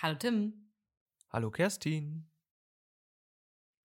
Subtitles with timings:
[0.00, 0.52] Hallo Tim.
[1.32, 2.30] Hallo Kerstin.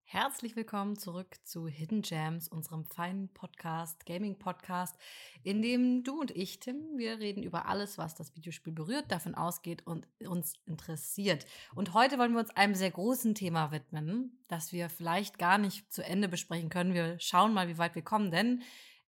[0.04, 4.95] Herzlich willkommen zurück zu Hidden Gems, unserem feinen Podcast, Gaming-Podcast,
[5.41, 9.34] in dem du und ich, Tim, wir reden über alles, was das Videospiel berührt, davon
[9.34, 11.48] ausgeht und uns interessiert.
[11.73, 15.91] Und heute wollen wir uns einem sehr großen Thema widmen, das wir vielleicht gar nicht
[15.91, 16.93] zu Ende besprechen können.
[16.93, 18.61] Wir schauen mal, wie weit wir kommen, denn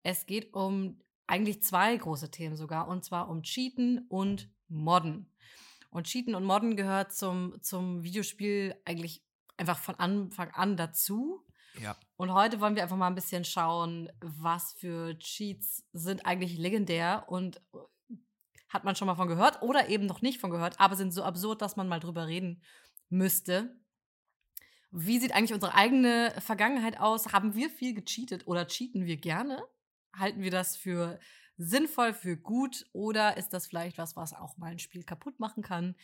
[0.03, 5.31] es geht um eigentlich zwei große Themen sogar, und zwar um Cheaten und Modden.
[5.95, 9.23] Und Cheaten und Modden gehört zum, zum Videospiel eigentlich
[9.57, 11.47] einfach von Anfang an dazu.
[11.81, 11.97] Ja.
[12.17, 17.27] Und heute wollen wir einfach mal ein bisschen schauen, was für Cheats sind eigentlich legendär
[17.29, 18.17] und äh,
[18.71, 21.23] hat man schon mal von gehört oder eben noch nicht von gehört, aber sind so
[21.23, 22.61] absurd, dass man mal drüber reden
[23.09, 23.77] müsste.
[24.91, 27.33] Wie sieht eigentlich unsere eigene Vergangenheit aus?
[27.33, 29.63] Haben wir viel gecheatet oder cheaten wir gerne?
[30.13, 31.21] Halten wir das für
[31.57, 35.63] sinnvoll für gut oder ist das vielleicht was, was auch mal ein Spiel kaputt machen
[35.63, 35.95] kann?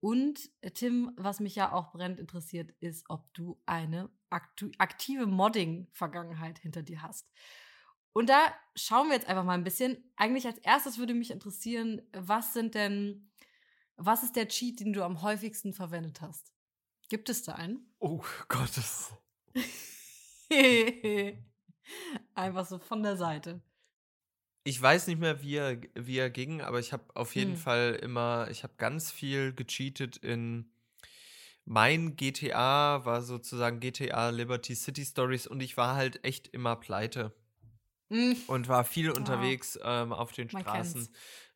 [0.00, 6.58] Und äh, Tim, was mich ja auch brennend interessiert, ist, ob du eine aktive Modding-Vergangenheit
[6.58, 7.30] hinter dir hast.
[8.12, 10.02] Und da schauen wir jetzt einfach mal ein bisschen.
[10.16, 13.30] Eigentlich als erstes würde mich interessieren, was sind denn,
[13.96, 16.52] was ist der Cheat, den du am häufigsten verwendet hast?
[17.08, 17.94] Gibt es da einen?
[17.98, 19.12] Oh Gottes.
[22.34, 23.60] einfach so von der Seite.
[24.66, 27.62] Ich weiß nicht mehr, wie er, wie er ging, aber ich habe auf jeden Hm.
[27.62, 30.72] Fall immer, ich habe ganz viel gecheatet in
[31.64, 37.32] mein GTA war sozusagen GTA Liberty City Stories und ich war halt echt immer pleite
[38.10, 38.34] Hm.
[38.48, 39.16] und war viel Ah.
[39.18, 41.08] unterwegs ähm, auf den Straßen.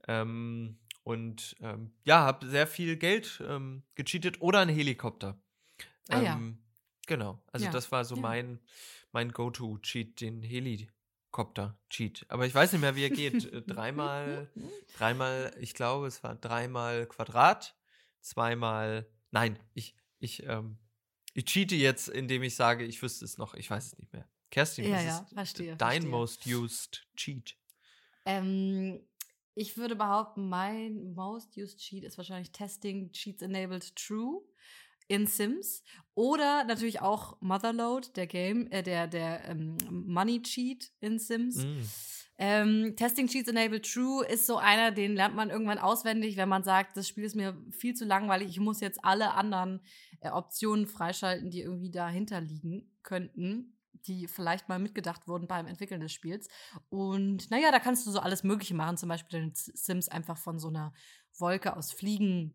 [0.09, 5.41] Ähm, und ähm, ja, habe sehr viel Geld ähm, gecheatet oder einen Helikopter.
[6.11, 6.35] Ah ja.
[6.35, 6.59] Ähm,
[7.07, 7.73] Genau, also Ja.
[7.73, 8.23] das war so Ja.
[8.23, 8.61] mein,
[9.13, 10.43] mein Go-To-Cheat, den
[11.31, 12.27] Helikopter-Cheat.
[12.29, 13.45] Aber ich weiß nicht mehr, wie er geht.
[13.53, 14.51] Äh, dreimal,
[14.97, 17.77] dreimal, ich glaube, es war dreimal Quadrat,
[18.21, 20.79] zweimal, nein, ich, ich, ähm,
[21.35, 24.29] ich cheate jetzt, indem ich sage, ich wüsste es noch, ich weiß es nicht mehr.
[24.51, 26.11] Kerstin, Ja, was ja, ist verstehe, dein verstehe.
[26.11, 27.57] most used Cheat?
[28.27, 29.01] Ähm,
[29.55, 34.43] ich würde behaupten, mein most used Cheat ist wahrscheinlich Testing Cheats Enabled True
[35.11, 35.83] in Sims
[36.15, 41.65] oder natürlich auch Motherload, der Game, äh, der der ähm, Money Cheat in Sims.
[41.65, 41.81] Mm.
[42.43, 46.63] Ähm, Testing Cheats Enabled True ist so einer, den lernt man irgendwann auswendig, wenn man
[46.63, 49.81] sagt, das Spiel ist mir viel zu langweilig, ich muss jetzt alle anderen
[50.21, 56.01] äh, Optionen freischalten, die irgendwie dahinter liegen könnten, die vielleicht mal mitgedacht wurden beim Entwickeln
[56.01, 56.49] des Spiels.
[56.89, 60.59] Und naja, da kannst du so alles Mögliche machen, zum Beispiel den Sims einfach von
[60.59, 60.95] so einer
[61.39, 62.55] Wolke aus Fliegen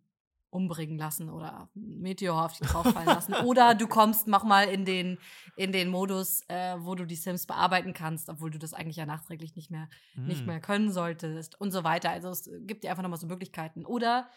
[0.55, 3.33] umbringen lassen oder Meteor auf die drauf fallen lassen.
[3.45, 5.17] Oder du kommst, mach mal in den,
[5.55, 9.05] in den Modus, äh, wo du die Sims bearbeiten kannst, obwohl du das eigentlich ja
[9.05, 10.47] nachträglich nicht mehr, nicht Mm.
[10.47, 12.09] mehr können solltest und so weiter.
[12.09, 13.85] Also es gibt dir einfach nochmal so Möglichkeiten.
[13.85, 14.29] Oder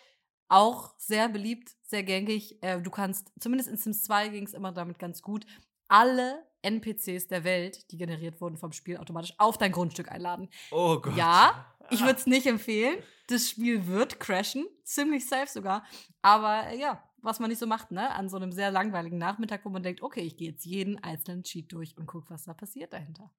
[0.49, 4.73] auch sehr beliebt, sehr gängig, äh, du kannst, zumindest in Sims 2 ging es immer
[4.73, 5.45] damit ganz gut,
[5.89, 10.49] alle NPCs der Welt, die generiert wurden vom Spiel, automatisch auf dein Grundstück einladen.
[10.71, 11.17] Oh Gott.
[11.17, 12.99] Ja, ich würde es nicht empfehlen.
[13.29, 15.85] Das Spiel wird crashen, ziemlich safe sogar.
[16.23, 18.11] Aber äh, ja, was man nicht so macht, ne?
[18.11, 21.43] An so einem sehr langweiligen Nachmittag, wo man denkt, okay, ich gehe jetzt jeden einzelnen
[21.43, 23.31] Cheat durch und gucke, was da passiert dahinter.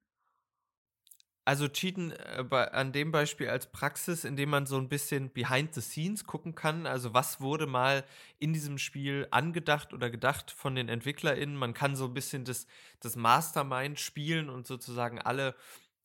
[1.50, 5.74] Also cheaten äh, bei, an dem Beispiel als Praxis, indem man so ein bisschen behind
[5.74, 6.86] the scenes gucken kann.
[6.86, 8.06] Also was wurde mal
[8.38, 11.56] in diesem Spiel angedacht oder gedacht von den EntwicklerInnen.
[11.56, 12.68] Man kann so ein bisschen das,
[13.00, 15.56] das Mastermind spielen und sozusagen alle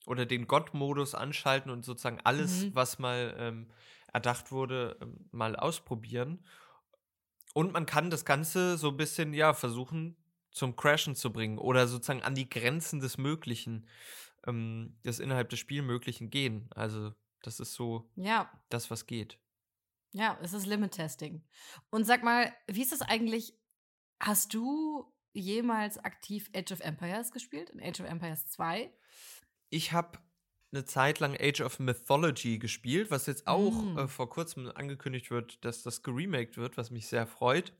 [0.06, 2.74] oder den Gott-Modus anschalten und sozusagen alles, Mhm.
[2.74, 3.66] was mal ähm,
[4.14, 6.42] erdacht wurde, ähm, mal ausprobieren.
[7.52, 10.16] Und man kann das Ganze so ein bisschen, ja, versuchen
[10.52, 13.86] zum Crashen zu bringen oder sozusagen an die Grenzen des Möglichen,
[14.46, 16.68] ähm, des innerhalb des Spielmöglichen gehen.
[16.74, 19.38] Also, das ist so Ja, das, was geht.
[20.12, 21.42] ja, es ist Limit-Testing.
[21.90, 23.54] Und sag mal, wie ist das eigentlich?
[24.20, 27.70] Hast du jemals aktiv Age of Empires gespielt?
[27.70, 28.92] In Age of Empires 2?
[29.70, 30.18] Ich habe
[30.72, 33.98] eine Zeit lang Age of Mythology gespielt, was jetzt auch Mm.
[33.98, 37.72] äh, vor kurzem angekündigt wird, dass das geremaked wird, was mich sehr freut.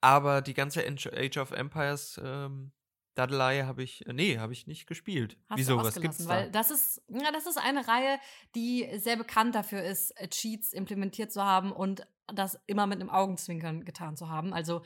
[0.00, 2.72] Aber die ganze Age Age of Empires ähm,
[3.20, 5.36] Dadelei habe ich, äh, nee, habe ich nicht gespielt.
[5.48, 6.28] Hast Wieso, was gibt's da?
[6.28, 8.18] Weil das ist, ja, das ist eine Reihe,
[8.54, 13.10] die sehr bekannt dafür ist, äh, Cheats implementiert zu haben und das immer mit einem
[13.10, 14.54] Augenzwinkern getan zu haben.
[14.54, 14.82] Also,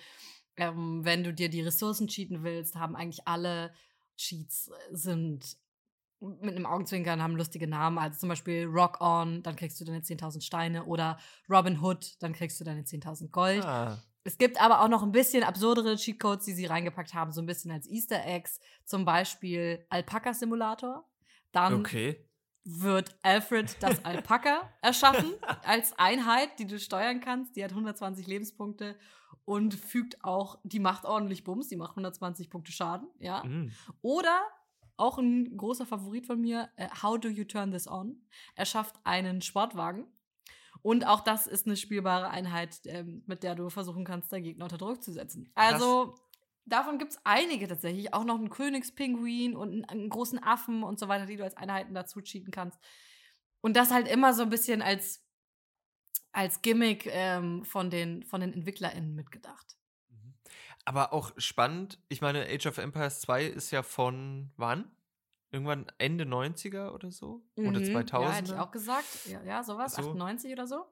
[0.56, 3.72] ähm, wenn du dir die Ressourcen cheaten willst, haben eigentlich alle
[4.16, 5.56] Cheats äh, sind
[6.20, 7.98] mit einem Augenzwinkern, haben lustige Namen.
[7.98, 10.86] Also zum Beispiel Rock On, dann kriegst du deine 10.000 Steine.
[10.86, 11.18] Oder
[11.50, 13.64] Robin Hood, dann kriegst du deine 10.000 Gold.
[13.64, 17.42] Ah, Es gibt aber auch noch ein bisschen absurdere Cheatcodes, die sie reingepackt haben, so
[17.42, 18.58] ein bisschen als Easter Eggs.
[18.84, 21.06] Zum Beispiel Alpaka Simulator.
[21.52, 22.26] Dann okay.
[22.64, 27.54] wird Alfred das Alpaka erschaffen als Einheit, die du steuern kannst.
[27.54, 28.96] Die hat 120 Lebenspunkte
[29.44, 33.44] und fügt auch, die macht ordentlich Bums, die macht 120 Punkte Schaden, ja.
[33.44, 33.70] Mm.
[34.00, 34.40] Oder
[34.96, 38.16] auch ein großer Favorit von mir, äh, How Do You Turn This On?
[38.54, 40.06] Er schafft einen Sportwagen.
[40.84, 44.66] Und auch das ist eine spielbare Einheit, ähm, mit der du versuchen kannst, deinen Gegner
[44.66, 45.50] unter Druck zu setzen.
[45.54, 46.14] Also
[46.66, 48.12] davon gibt es einige tatsächlich.
[48.12, 51.56] Auch noch einen Königspinguin und einen, einen großen Affen und so weiter, die du als
[51.56, 52.78] Einheiten dazu cheaten kannst.
[53.62, 55.24] Und das halt immer so ein bisschen als,
[56.32, 59.78] als Gimmick ähm, von, den, von den EntwicklerInnen mitgedacht.
[60.10, 60.34] Mhm.
[60.84, 64.94] Aber auch spannend, ich meine, Age of Empires 2 ist ja von wann?
[65.54, 67.46] Irgendwann Ende 90er oder so?
[67.54, 67.84] Oder Mhm.
[67.84, 68.20] 2000er?
[68.22, 69.06] Ja, hätte ich auch gesagt.
[69.26, 69.94] Ja, ja sowas.
[69.94, 70.00] So.
[70.02, 70.84] 98 oder so.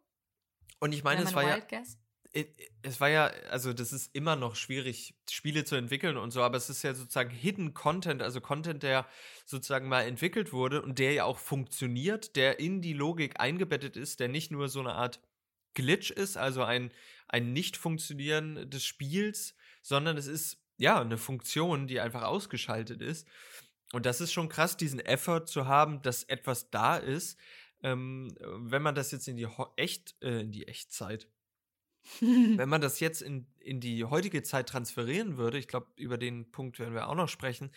[0.78, 1.98] Und ich meine, es war ja, Wild Guess.
[2.36, 6.30] i- i- es war ja, also das ist immer noch schwierig, Spiele zu entwickeln und
[6.30, 9.04] so, aber es ist ja sozusagen Hidden Content, also Content, der
[9.46, 14.20] sozusagen mal entwickelt wurde und der ja auch funktioniert, der in die Logik eingebettet ist,
[14.20, 15.20] der nicht nur so eine Art
[15.74, 16.92] Glitch ist, also ein,
[17.26, 23.26] ein Nicht-Funktionieren des Spiels, sondern es ist ja eine Funktion, die einfach ausgeschaltet ist.
[23.92, 27.38] Und das ist schon krass, diesen Effort zu haben, dass etwas da ist.
[27.82, 31.28] Ähm, wenn man das jetzt in die Ho echt, äh, in die Echtzeit,
[32.54, 36.50] wenn man das jetzt in, in die heutige Zeit transferieren würde, ich glaube, über den
[36.50, 37.70] Punkt werden wir auch noch sprechen,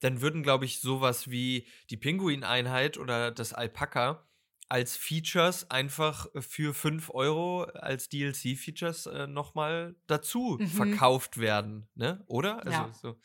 [0.00, 4.28] dann würden, glaube ich, sowas wie die Pinguin-Einheit oder das Alpaka
[4.68, 11.00] als Features einfach für 5 Euro als DLC-Features äh, nochmal dazu Mhm.
[11.00, 12.24] verkauft werden, ne?
[12.28, 12.66] Oder?
[12.66, 12.92] Also Ja.
[12.92, 13.20] so.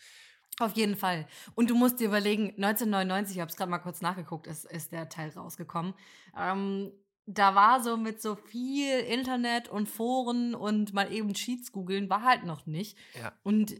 [0.60, 1.28] Auf jeden Fall.
[1.56, 4.92] Und du musst dir überlegen, 1999, ich habe es gerade mal kurz nachgeguckt, ist, ist
[4.92, 5.94] der Teil rausgekommen.
[6.38, 6.92] Ähm,
[7.26, 12.24] da war so mit so viel Internet und Foren und mal eben Cheats googeln, war
[12.24, 12.98] halt noch nicht.
[13.20, 13.34] Ja.
[13.44, 13.76] Und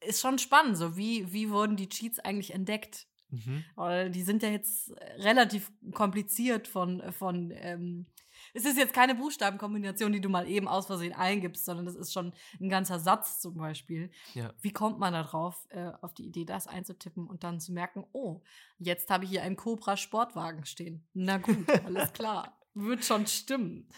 [0.00, 3.06] ist schon spannend, so wie, wie wurden die Cheats eigentlich entdeckt?
[3.30, 3.64] Mhm.
[3.74, 8.06] Weil die sind ja jetzt relativ kompliziert von, von ähm,
[8.54, 12.12] es ist jetzt keine Buchstabenkombination, die du mal eben aus Versehen eingibst, sondern das ist
[12.12, 14.10] schon ein ganzer Satz zum Beispiel.
[14.32, 14.54] Ja.
[14.60, 18.06] Wie kommt man da drauf, äh, auf die Idee, das einzutippen und dann zu merken,
[18.12, 18.42] oh,
[18.78, 21.06] jetzt habe ich hier einen Cobra-Sportwagen stehen.
[21.12, 22.58] Na gut, alles klar.
[22.74, 23.88] Wird schon stimmen.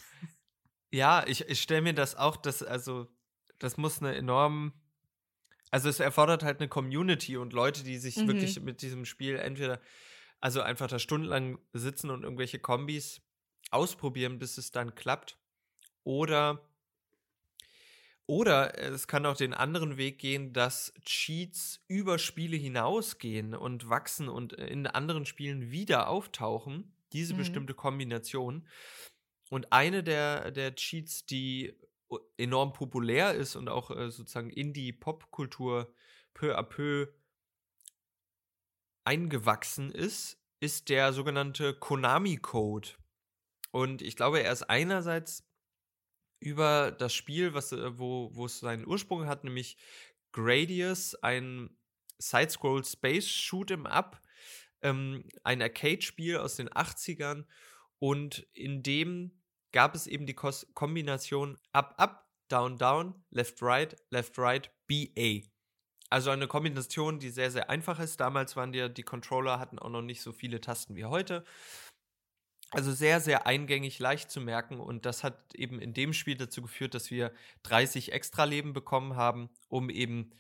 [0.91, 3.07] Ja, ich, ich stelle mir das auch, das, also,
[3.59, 4.73] das muss eine enorm.
[5.71, 8.29] Also, es erfordert halt eine Community und Leute, die sich Mhm.
[8.29, 9.81] wirklich mit diesem Spiel entweder,
[10.41, 13.21] also einfach da stundenlang sitzen und irgendwelche Kombis
[13.71, 15.39] ausprobieren, bis es dann klappt.
[16.05, 16.69] Oder,
[18.27, 24.29] oder es kann auch den anderen Weg gehen, dass Cheats über Spiele hinausgehen und wachsen
[24.29, 26.97] und in anderen Spielen wieder auftauchen.
[27.13, 27.39] Diese Mhm.
[27.39, 28.69] bestimmte Kombination.
[29.51, 31.75] Und eine der, der Cheats, die
[32.37, 35.93] enorm populär ist und auch äh, sozusagen in die Popkultur
[36.35, 37.09] peu à peu
[39.05, 42.91] eingewachsen ist, ist der sogenannte Konami-Code.
[43.77, 45.47] Und ich glaube, er ist einerseits
[46.41, 49.77] über das Spiel, was, äh, wo, wo es seinen Ursprung hat, nämlich
[50.33, 51.77] Gradius, ein
[52.17, 54.23] Side-Scroll Space Shoot'em Up,
[54.81, 57.45] ähm, ein Arcade-Spiel aus den 80ern.
[57.99, 59.43] Und in dem
[59.73, 65.47] gab es eben die Kos Kombination Up, Up, Down, Down, Left, Right, Left, Right, BA.
[66.09, 68.21] Also eine Kombination, die sehr, sehr einfach ist.
[68.21, 71.45] Damals waren die, die Controller, hatten auch noch nicht so viele Tasten wie heute.
[72.71, 74.81] Also sehr, sehr eingängig, leicht zu merken.
[74.81, 77.33] Und das hat eben in dem Spiel dazu geführt, dass wir
[77.63, 80.33] 30 extra Leben bekommen haben, um eben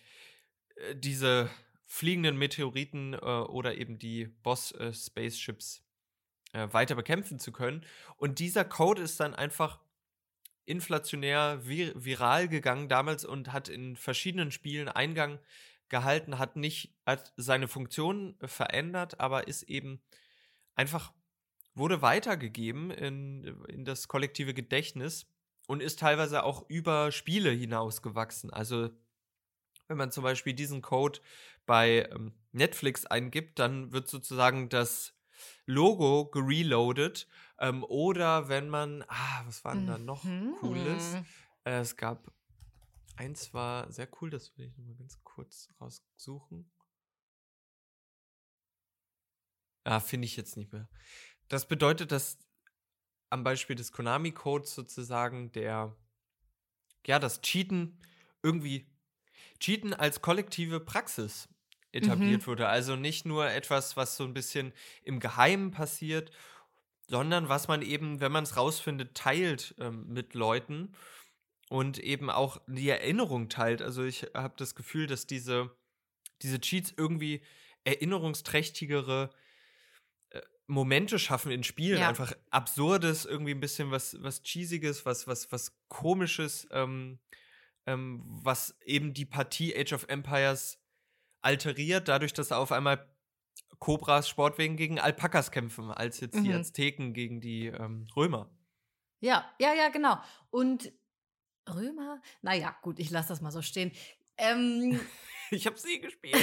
[0.77, 1.49] äh, diese
[1.87, 5.85] fliegenden Meteoriten äh, oder eben die Boss-Spaceships
[6.53, 7.85] äh, weiter bekämpfen zu können.
[8.17, 9.81] Und dieser Code ist dann einfach
[10.65, 15.39] inflationär vir viral gegangen damals und hat in verschiedenen Spielen Eingang
[15.89, 20.03] gehalten, hat nicht hat seine Funktion verändert, aber ist eben
[20.75, 21.13] einfach
[21.77, 25.27] wurde weitergegeben in, in das kollektive Gedächtnis
[25.67, 28.51] und ist teilweise auch über Spiele hinausgewachsen.
[28.51, 28.91] Also
[29.89, 31.21] wenn man zum Beispiel diesen Code
[31.65, 35.15] bei ähm, Netflix eingibt, dann wird sozusagen das
[35.67, 37.29] Logo gereloadet.
[37.59, 40.23] Ähm, oder wenn man, ah, was war denn da noch
[40.61, 41.15] Cooles?
[41.15, 41.27] Mhm.
[41.65, 42.33] Äh, es gab
[43.17, 46.71] eins war sehr cool, das will ich nochmal ganz kurz raussuchen.
[49.85, 50.89] Ah, finde ich jetzt nicht mehr.
[51.49, 52.39] Das bedeutet, dass
[53.31, 55.97] am Beispiel des Konami-Codes sozusagen der,
[57.07, 57.99] ja, das Cheaten
[58.43, 58.87] irgendwie,
[59.61, 61.49] Cheaten als kollektive Praxis
[61.93, 62.47] etabliert Mhm.
[62.47, 62.69] wurde.
[62.69, 64.73] Also nicht nur etwas, was so ein bisschen
[65.03, 66.33] im Geheimen passiert,
[67.09, 70.95] sondern was man eben, wenn man es rausfindet, teilt ähm, mit Leuten
[71.69, 73.83] und eben auch die Erinnerung teilt.
[73.83, 75.77] Also ich habe das Gefühl, dass diese,
[76.43, 77.43] diese Cheats irgendwie
[77.85, 79.31] erinnerungsträchtigere
[80.67, 82.09] Momente schaffen in Spielen, Ja.
[82.09, 87.21] einfach absurdes, irgendwie ein bisschen was, was cheesiges, was, was, was komisches, ähm,
[87.87, 90.81] ähm, was eben die Partie Age of Empires
[91.41, 93.09] alteriert, dadurch, dass auf einmal
[93.79, 96.55] Cobras Sportwegen gegen Alpakas kämpfen, als jetzt die Mhm.
[96.57, 98.51] Azteken gegen die ähm, Römer.
[99.21, 100.19] Ja, ja, ja, genau.
[100.51, 100.93] Und
[101.69, 102.21] Römer?
[102.43, 103.93] Naja, gut, ich lasse das mal so stehen.
[104.37, 105.01] Ähm,
[105.53, 106.37] Ich habe sie gespielt.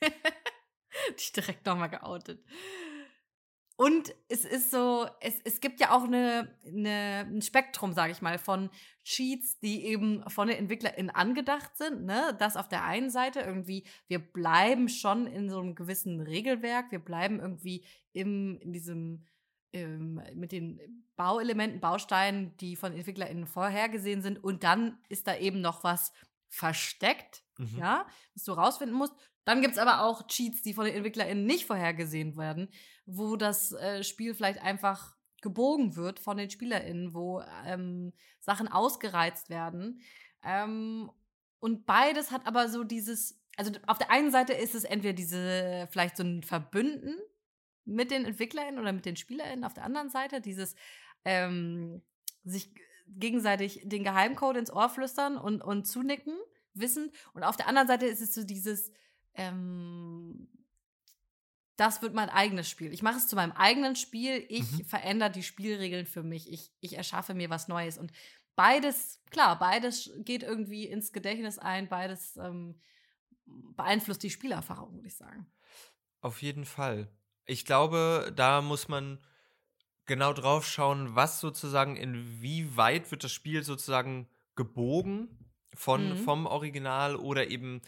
[1.18, 2.44] dich direkt nochmal geoutet.
[3.76, 8.22] Und es ist so, es, es gibt ja auch eine, eine, ein Spektrum, sage ich
[8.22, 8.70] mal, von
[9.04, 12.04] Cheats, die eben von den EntwicklerInnen angedacht sind.
[12.06, 12.34] Ne?
[12.38, 17.00] Das auf der einen Seite irgendwie, wir bleiben schon in so einem gewissen Regelwerk, wir
[17.00, 19.26] bleiben irgendwie im, in diesem,
[19.74, 24.42] ähm, mit den Bauelementen, Bausteinen, die von EntwicklerInnen vorhergesehen sind.
[24.42, 26.12] Und dann ist da eben noch was
[26.48, 27.78] versteckt, Mhm.
[27.78, 29.14] ja, was du rausfinden musst.
[29.44, 32.68] Dann gibt es aber auch Cheats, die von den EntwicklerInnen nicht vorhergesehen werden,
[33.06, 39.48] wo das äh, Spiel vielleicht einfach gebogen wird von den SpielerInnen, wo ähm, Sachen ausgereizt
[39.48, 40.00] werden.
[40.42, 41.10] Ähm,
[41.60, 45.88] und beides hat aber so dieses, also auf der einen Seite ist es entweder diese,
[45.90, 47.16] vielleicht so ein Verbünden
[47.84, 50.74] mit den EntwicklerInnen oder mit den SpielerInnen, auf der anderen Seite dieses
[51.24, 52.02] ähm,
[52.44, 52.74] sich
[53.06, 56.36] gegenseitig den Geheimcode ins Ohr flüstern und, und zunicken,
[56.80, 57.10] wissen.
[57.32, 58.90] Und auf der anderen Seite ist es so dieses,
[59.34, 60.48] ähm,
[61.76, 62.92] das wird mein eigenes Spiel.
[62.92, 64.44] Ich mache es zu meinem eigenen Spiel.
[64.48, 64.84] Ich Mhm.
[64.86, 66.50] verändere die Spielregeln für mich.
[66.50, 67.98] Ich, ich erschaffe mir was Neues.
[67.98, 68.12] Und
[68.54, 71.88] beides, klar, beides geht irgendwie ins Gedächtnis ein.
[71.88, 72.80] Beides ähm,
[73.44, 75.46] beeinflusst die Spielerfahrung, würde ich sagen.
[76.20, 77.08] Auf jeden Fall.
[77.44, 79.22] Ich glaube, da muss man
[80.06, 85.45] genau drauf schauen, was sozusagen, inwieweit wird das Spiel sozusagen gebogen
[85.76, 86.16] von, Mhm.
[86.16, 87.82] vom Original oder eben,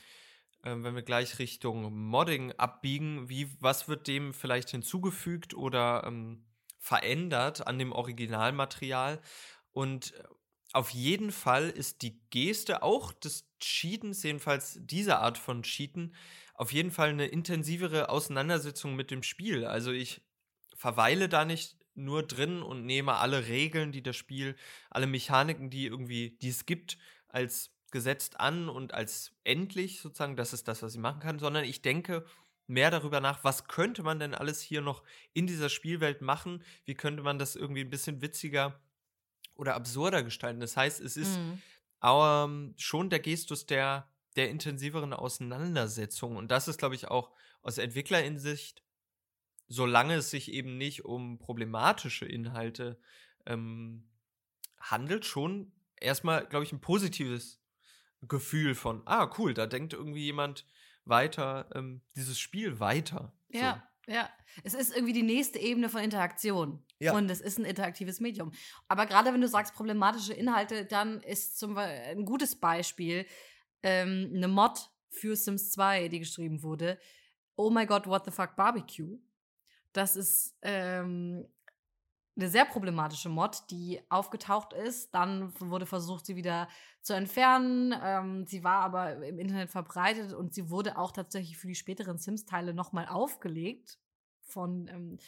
[0.65, 6.45] ähm, wenn wir gleich Richtung Modding abbiegen, wie, was wird dem vielleicht hinzugefügt oder ähm,
[6.79, 9.21] verändert an dem Originalmaterial.
[9.73, 10.25] Und äh,
[10.73, 16.15] auf jeden Fall ist die Geste auch des Cheatens, jedenfalls dieser Art von Cheaten,
[16.55, 19.65] auf jeden Fall eine intensivere Auseinandersetzung mit dem Spiel.
[19.65, 20.21] Also ich
[20.77, 24.57] verweile da nicht nur drin und nehme alle Regeln, die das Spiel,
[24.91, 30.53] alle Mechaniken, die irgendwie, die es gibt, als gesetzt an und als endlich sozusagen, das
[30.53, 32.27] ist das, was ich machen kann, sondern ich denke
[32.67, 35.03] mehr darüber nach, was könnte man denn alles hier noch
[35.33, 36.63] in dieser Spielwelt machen?
[36.85, 38.81] Wie könnte man das irgendwie ein bisschen witziger
[39.55, 40.61] oder absurder gestalten?
[40.61, 41.63] Das heißt, es ist Mhm.
[42.03, 46.37] ähm, schon der Gestus der, der intensiveren Auseinandersetzung.
[46.37, 48.83] Und das ist, glaube ich, auch aus Entwicklerinsicht,
[49.69, 52.99] solange es sich eben nicht um problematische Inhalte
[53.47, 54.09] ähm,
[54.81, 57.61] handelt, schon erstmal, glaube ich, ein positives
[58.23, 60.67] Gefühl von, ah, cool, da denkt irgendwie jemand
[61.05, 63.33] weiter, ähm, dieses Spiel weiter.
[63.49, 63.59] So.
[63.59, 64.29] Ja, ja.
[64.65, 66.85] Es ist irgendwie die nächste Ebene von Interaktion.
[66.99, 67.13] Ja.
[67.15, 68.53] Und es ist ein interaktives Medium.
[68.89, 73.27] Aber gerade wenn du sagst problematische Inhalte, dann ist zum Beispiel ein gutes Beispiel
[73.83, 76.99] ähm, eine Mod für Sims 2, die geschrieben wurde.
[77.57, 79.19] Oh my God, what the fuck Barbecue.
[79.93, 81.47] Das ist ähm,
[82.39, 85.13] eine sehr problematische Mod, die aufgetaucht ist.
[85.13, 86.69] Dann wurde versucht, sie wieder
[87.03, 87.95] zu entfernen.
[88.01, 92.19] Ähm, sie war aber im Internet verbreitet und sie wurde auch tatsächlich für die späteren
[92.19, 93.99] Sims-Teile nochmal aufgelegt
[94.41, 95.19] von ähm,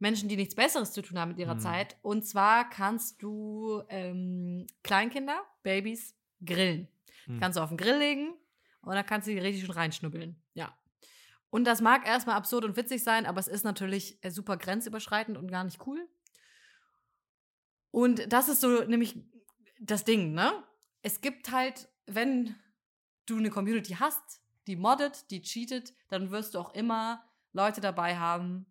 [0.00, 1.60] Menschen, die nichts Besseres zu tun haben mit ihrer Hm.
[1.60, 1.96] Zeit.
[2.02, 6.88] Und zwar kannst du ähm, Kleinkinder, Babys, grillen.
[7.26, 7.40] Hm.
[7.40, 8.34] Kannst du auf den Grill legen
[8.82, 10.40] und dann kannst du die richtig schön reinschnubbeln.
[10.54, 10.76] Ja.
[11.50, 15.38] Und das mag erstmal absurd und witzig sein, aber es ist natürlich äh, super grenzüberschreitend
[15.38, 16.06] und gar nicht cool.
[17.90, 19.16] Und das ist so nämlich
[19.80, 20.52] das Ding, ne?
[21.02, 22.56] Es gibt halt, wenn
[23.26, 28.16] du eine Community hast, die moddet, die cheatet, dann wirst du auch immer Leute dabei
[28.16, 28.66] haben,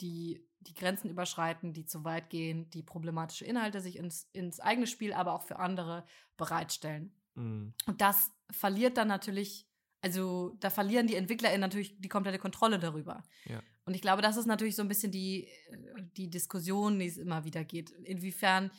[0.00, 4.86] die die Grenzen überschreiten, die zu weit gehen, die problematische Inhalte sich ins, ins eigene
[4.86, 6.04] Spiel, aber auch für andere
[6.36, 7.14] bereitstellen.
[7.34, 7.68] Mm.
[7.86, 9.66] Und das verliert dann natürlich,
[10.02, 13.22] also da verlieren die EntwicklerInnen natürlich die komplette Kontrolle darüber.
[13.46, 13.62] Ja.
[13.88, 17.16] Und ich glaube, das ist natürlich so ein bisschen die, äh, die Diskussion, die es
[17.16, 17.88] immer wieder geht.
[17.88, 18.70] Inwiefern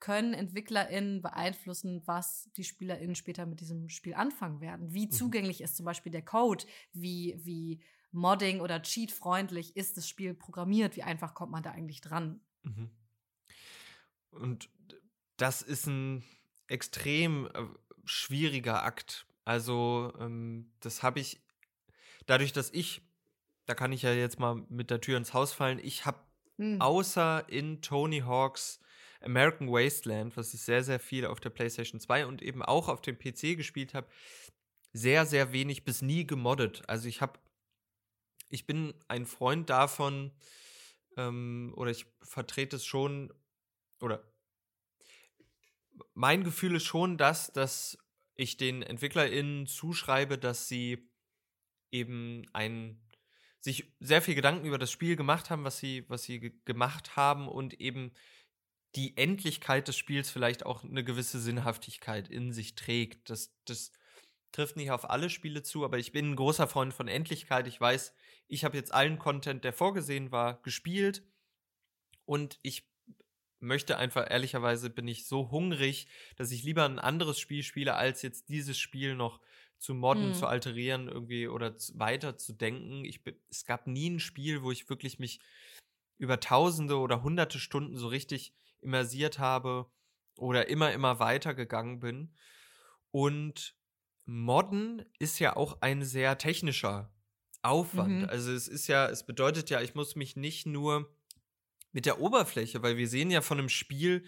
[0.00, 4.92] können EntwicklerInnen beeinflussen, was die SpielerInnen später mit diesem Spiel anfangen werden?
[4.92, 6.66] Wie zugänglich ist zum Beispiel der Code?
[6.92, 10.94] Wie, wie Modding oder Cheat-freundlich ist das Spiel programmiert?
[10.96, 12.42] Wie einfach kommt man da eigentlich dran?
[12.64, 12.90] Mhm.
[14.30, 14.68] Und
[15.38, 16.22] das ist ein
[16.66, 17.64] extrem äh,
[18.04, 19.26] schwieriger Akt.
[19.46, 21.40] Also, ähm, das habe ich,
[22.26, 23.00] dadurch, dass ich,
[23.72, 26.18] da kann ich ja jetzt mal mit der Tür ins Haus fallen, ich habe
[26.58, 26.78] Hm.
[26.82, 28.78] außer in Tony Hawks
[29.22, 33.00] American Wasteland, was ich sehr, sehr viel auf der PlayStation 2 und eben auch auf
[33.00, 34.06] dem PC gespielt habe,
[34.92, 36.82] sehr, sehr wenig bis nie gemoddet.
[36.86, 37.38] Also ich habe
[38.50, 40.32] ich bin ein Freund davon,
[41.16, 43.32] ähm, oder ich vertrete es schon,
[44.02, 44.22] oder
[46.12, 47.96] mein Gefühl ist schon das, dass
[48.34, 51.08] ich den EntwicklerInnen zuschreibe, dass sie
[51.90, 53.00] eben ein
[53.62, 57.48] sich sehr viel Gedanken über das Spiel gemacht haben, was sie, was sie gemacht haben
[57.48, 58.12] und eben
[58.96, 63.30] die Endlichkeit des Spiels vielleicht auch eine gewisse Sinnhaftigkeit in sich trägt.
[63.30, 63.92] Das, das
[64.50, 67.66] trifft nicht auf alle Spiele zu, aber ich bin ein großer Freund von Endlichkeit.
[67.68, 68.14] Ich weiß,
[68.48, 71.22] ich habe jetzt allen Content, der vorgesehen war, gespielt
[72.26, 72.90] und ich
[73.60, 78.22] möchte einfach, ehrlicherweise bin ich so hungrig, dass ich lieber ein anderes Spiel spiele, als
[78.22, 79.40] jetzt dieses Spiel noch
[79.82, 80.34] zu modden, mhm.
[80.34, 83.04] zu alterieren irgendwie oder weiter zu denken.
[83.04, 83.20] Ich,
[83.50, 85.40] es gab nie ein Spiel, wo ich wirklich mich
[86.18, 89.90] über tausende oder hunderte Stunden so richtig immersiert habe
[90.36, 92.32] oder immer, immer weiter gegangen bin.
[93.10, 93.74] Und
[94.24, 97.12] Modden ist ja auch ein sehr technischer
[97.62, 98.22] Aufwand.
[98.22, 98.28] Mhm.
[98.28, 101.12] Also es ist ja, es bedeutet ja, ich muss mich nicht nur
[101.90, 104.24] mit der Oberfläche, weil wir sehen ja von einem Spiel,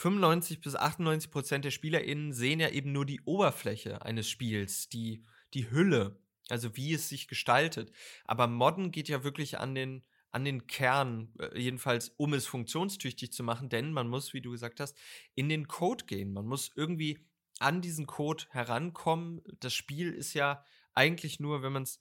[0.00, 5.26] 95 bis 98 Prozent der SpielerInnen sehen ja eben nur die Oberfläche eines Spiels, die,
[5.52, 7.92] die Hülle, also wie es sich gestaltet.
[8.24, 13.30] Aber Modden geht ja wirklich an den, an den Kern, äh, jedenfalls um es funktionstüchtig
[13.30, 14.96] zu machen, denn man muss, wie du gesagt hast,
[15.34, 16.32] in den Code gehen.
[16.32, 17.26] Man muss irgendwie
[17.58, 19.42] an diesen Code herankommen.
[19.60, 20.64] Das Spiel ist ja
[20.94, 22.00] eigentlich nur, wenn man es,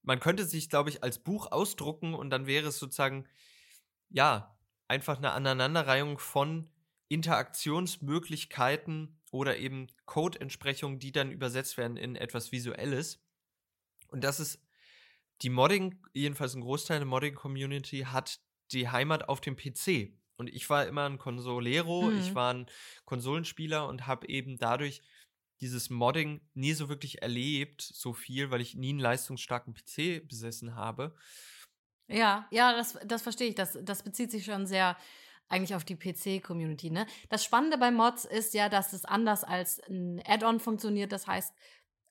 [0.00, 3.28] man könnte sich, glaube ich, als Buch ausdrucken und dann wäre es sozusagen,
[4.08, 6.70] ja, einfach eine Aneinanderreihung von
[7.08, 13.20] Interaktionsmöglichkeiten oder eben Code-Entsprechungen, die dann übersetzt werden in etwas Visuelles.
[14.08, 14.60] Und das ist
[15.42, 18.40] die Modding, jedenfalls ein Großteil der Modding-Community, hat
[18.72, 20.12] die Heimat auf dem PC.
[20.36, 22.20] Und ich war immer ein Consolero, mhm.
[22.20, 22.66] ich war ein
[23.04, 25.02] Konsolenspieler und habe eben dadurch
[25.60, 30.76] dieses Modding nie so wirklich erlebt, so viel, weil ich nie einen leistungsstarken PC besessen
[30.76, 31.16] habe.
[32.06, 33.54] Ja, ja, das, das verstehe ich.
[33.54, 34.96] Das, das bezieht sich schon sehr
[35.48, 36.90] eigentlich auf die PC-Community.
[36.90, 37.06] Ne?
[37.28, 41.12] Das Spannende bei Mods ist ja, dass es anders als ein Add-on funktioniert.
[41.12, 41.54] Das heißt,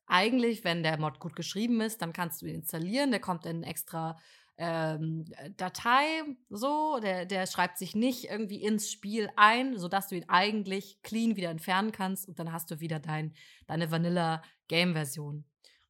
[0.08, 3.12] eigentlich, wenn der Mod gut geschrieben ist, dann kannst du ihn installieren.
[3.12, 4.18] Der kommt in extra
[4.58, 10.28] ähm, Datei, so, der, der schreibt sich nicht irgendwie ins Spiel ein, sodass du ihn
[10.30, 13.36] eigentlich clean wieder entfernen kannst und dann hast du wieder dein,
[13.68, 15.46] deine Vanilla-Game-Version.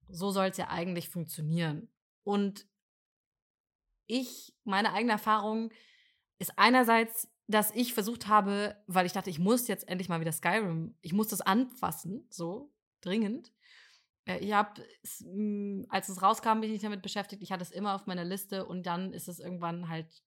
[0.09, 1.89] So soll es ja eigentlich funktionieren.
[2.23, 2.67] Und
[4.05, 5.71] ich, meine eigene Erfahrung
[6.39, 10.31] ist einerseits, dass ich versucht habe, weil ich dachte, ich muss jetzt endlich mal wieder
[10.31, 13.51] Skyrim, ich muss das anfassen, so dringend.
[14.25, 14.83] Äh, ich habe,
[15.21, 17.41] hm, als es rauskam, bin ich damit beschäftigt.
[17.41, 20.23] Ich hatte es immer auf meiner Liste und dann ist es irgendwann halt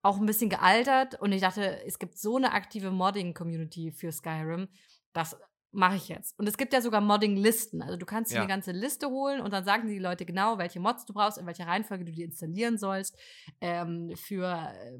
[0.00, 4.68] auch ein bisschen gealtert und ich dachte, es gibt so eine aktive Modding-Community für Skyrim,
[5.12, 5.36] das
[5.70, 6.38] mache ich jetzt.
[6.38, 7.82] Und es gibt ja sogar Modding-Listen.
[7.82, 8.40] Also du kannst dir ja.
[8.42, 11.46] eine ganze Liste holen und dann sagen die Leute genau, welche Mods du brauchst, in
[11.46, 13.16] welcher Reihenfolge du die installieren sollst,
[13.60, 14.98] ähm, für äh,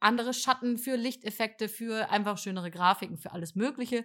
[0.00, 4.04] andere Schatten, für Lichteffekte, für einfach schönere Grafiken, für alles Mögliche,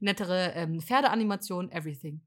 [0.00, 2.22] nettere ähm, Pferdeanimationen, everything.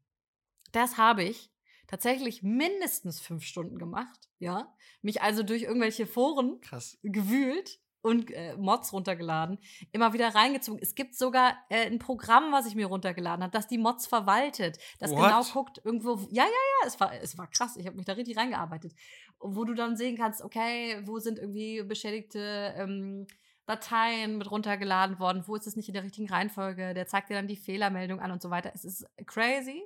[0.71, 1.51] Das habe ich
[1.87, 4.75] tatsächlich mindestens fünf Stunden gemacht, ja.
[5.01, 6.97] Mich also durch irgendwelche Foren Krass.
[7.01, 9.59] gewühlt und äh, Mods runtergeladen,
[9.91, 10.79] immer wieder reingezogen.
[10.81, 14.77] Es gibt sogar äh, ein Programm, was ich mir runtergeladen habe, das die Mods verwaltet,
[14.99, 15.23] das What?
[15.23, 16.15] genau guckt irgendwo.
[16.31, 17.75] Ja, ja, ja, es war, es war krass.
[17.75, 18.93] Ich habe mich da richtig reingearbeitet,
[19.39, 23.27] wo du dann sehen kannst, okay, wo sind irgendwie beschädigte ähm,
[23.65, 27.33] Dateien mit runtergeladen worden, wo ist es nicht in der richtigen Reihenfolge, der zeigt dir
[27.33, 28.71] dann die Fehlermeldung an und so weiter.
[28.73, 29.83] Es ist crazy.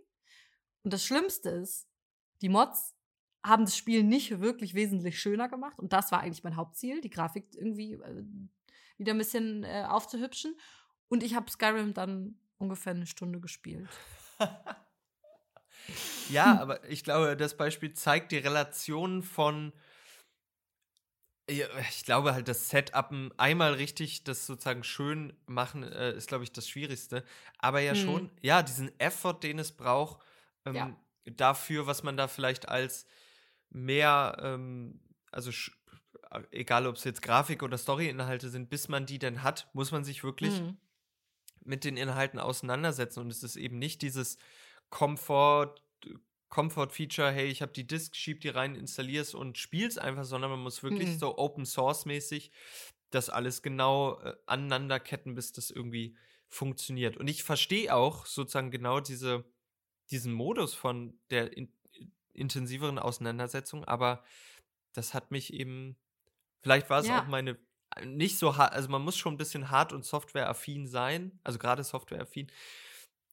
[0.84, 1.88] Und das Schlimmste ist,
[2.44, 2.96] die Mods
[3.44, 5.80] haben das Spiel nicht wirklich wesentlich schöner gemacht.
[5.80, 8.24] Und das war eigentlich mein Hauptziel, die Grafik irgendwie äh,
[8.98, 10.56] wieder ein bisschen äh, aufzuhübschen.
[11.08, 13.90] Und ich habe Skyrim dann ungefähr eine Stunde gespielt.
[16.30, 19.74] ja, aber ich glaube, das Beispiel zeigt die Relation von
[21.48, 26.52] ich glaube halt, das Setup einmal richtig, das sozusagen schön machen, äh, ist, glaube ich,
[26.52, 27.26] das Schwierigste.
[27.58, 28.00] Aber ja hm.
[28.00, 30.24] schon, ja, diesen Effort, den es braucht,
[30.66, 30.96] ähm, ja.
[31.26, 33.06] dafür, was man da vielleicht als
[33.72, 35.00] mehr, ähm,
[35.32, 35.52] also
[36.52, 40.04] egal ob es jetzt Grafik oder Story-Inhalte sind, bis man die denn hat, muss man
[40.04, 40.78] sich wirklich mhm.
[41.64, 43.20] mit den Inhalten auseinandersetzen.
[43.22, 44.38] Und es ist eben nicht dieses
[44.90, 45.76] Komfort,
[46.50, 50.60] Comfort-Feature, hey, ich habe die Disk, schieb die rein, installier's und spiel's einfach, sondern man
[50.60, 51.20] muss wirklich mhm.
[51.20, 52.52] so Open Source-mäßig
[53.10, 56.16] das alles genau äh, aneinanderketten, bis das irgendwie
[56.48, 57.18] funktioniert.
[57.18, 59.46] Und ich verstehe auch sozusagen genau diese,
[60.10, 61.72] diesen Modus von der in
[62.34, 64.24] intensiveren Auseinandersetzung, aber
[64.94, 65.96] das hat mich eben,
[66.62, 67.22] vielleicht war es ja.
[67.22, 67.58] auch meine,
[68.06, 71.84] nicht so hart, also man muss schon ein bisschen hart und softwareaffin sein, also gerade
[71.84, 72.52] softwareaffin.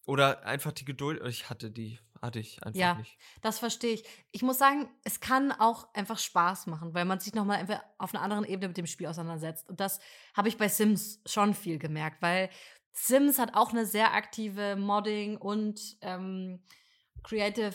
[0.07, 2.95] Oder einfach die Geduld, ich hatte die hatte ich einfach Ja.
[2.95, 3.17] nicht.
[3.43, 4.05] Das verstehe ich.
[4.33, 8.23] Ich muss sagen, es kann auch einfach Spaß machen, weil man sich nochmal auf einer
[8.23, 9.69] anderen Ebene mit dem Spiel auseinandersetzt.
[9.69, 10.01] Und das
[10.35, 12.51] habe ich bei Sims schon viel gemerkt, weil
[12.93, 16.63] Sims hat auch eine sehr aktive Modding und ähm,
[17.23, 17.75] Creative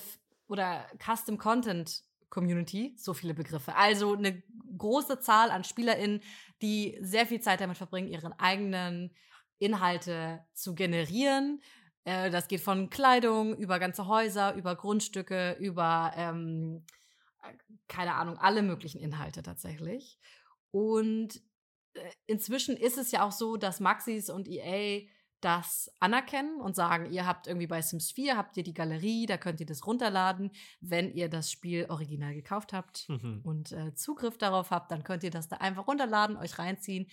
[0.54, 3.76] oder Custom Content Community, so viele Begriffe.
[3.76, 4.42] Also eine
[4.78, 6.22] große Zahl an SpielerInnen,
[6.62, 9.14] die sehr viel Zeit damit verbringen, ihren eigenen
[9.58, 11.62] Inhalte zu generieren.
[12.06, 16.86] Äh, das geht von Kleidung über ganze Häuser, über Grundstücke, über, ähm,
[17.42, 17.54] äh,
[17.88, 20.20] keine Ahnung, alle möglichen Inhalte tatsächlich.
[20.72, 21.42] Und
[21.94, 25.08] äh, inzwischen ist es ja auch so, dass Maxis und EA
[25.44, 29.38] das anerkennen und sagen, ihr habt irgendwie bei Sims 4 habt ihr die Galerie, da
[29.38, 30.52] könnt ihr das runterladen.
[30.82, 33.42] Wenn ihr das Spiel original gekauft habt Mhm.
[33.44, 37.08] und äh, Zugriff darauf habt, dann könnt ihr das da einfach runterladen, euch reinziehen.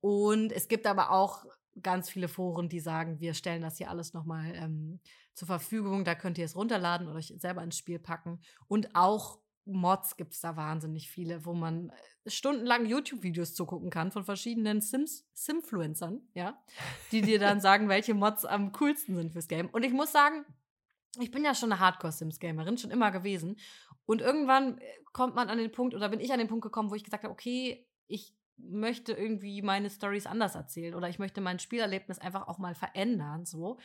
[0.00, 1.44] Und es gibt aber auch
[1.82, 5.00] ganz viele Foren, die sagen, wir stellen das hier alles nochmal ähm,
[5.34, 6.04] zur Verfügung.
[6.04, 8.40] Da könnt ihr es runterladen oder euch selber ins Spiel packen.
[8.68, 11.90] Und auch Mods gibt es da wahnsinnig viele, wo man
[12.24, 16.62] äh, stundenlang YouTube-Videos zugucken kann von verschiedenen Sims, Simfluencern, ja,
[17.12, 19.68] die dir dann sagen, welche Mods am coolsten sind fürs Game.
[19.70, 20.44] Und ich muss sagen,
[21.20, 23.56] ich bin ja schon eine Hardcore-Sims-Gamerin, schon immer gewesen.
[24.06, 26.90] Und irgendwann äh, kommt man an den Punkt, oder bin ich an den Punkt gekommen,
[26.90, 31.40] wo ich gesagt habe, okay, ich möchte irgendwie meine Stories anders erzählen oder ich möchte
[31.40, 33.78] mein Spielerlebnis einfach auch mal verändern, so.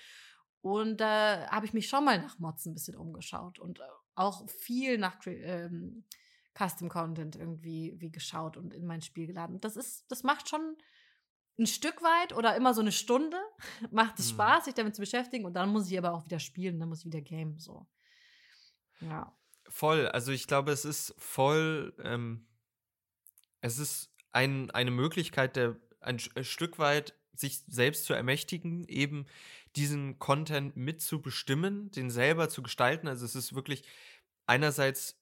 [0.61, 3.83] Und da habe ich mich schon mal nach Mods ein bisschen umgeschaut und äh,
[4.19, 6.05] auch viel nach ähm,
[6.57, 9.55] Custom Content irgendwie wie geschaut und in mein Spiel geladen.
[9.55, 10.77] Und Das ist, das macht schon
[11.57, 13.37] ein Stück weit oder immer so eine Stunde
[13.91, 14.31] macht es Mhm.
[14.31, 16.99] Spaß, sich damit zu beschäftigen und dann muss ich aber auch wieder spielen, dann muss
[17.01, 17.87] ich wieder game so.
[19.01, 19.35] Ja.
[19.67, 22.47] Voll, also ich glaube, es ist voll, ähm,
[23.61, 29.25] es ist ein, eine Möglichkeit, der, ein, ein Stück weit sich selbst zu ermächtigen, eben
[29.75, 33.07] diesen Content mitzubestimmen, den selber zu gestalten.
[33.07, 33.83] Also es ist wirklich
[34.49, 35.21] einerseits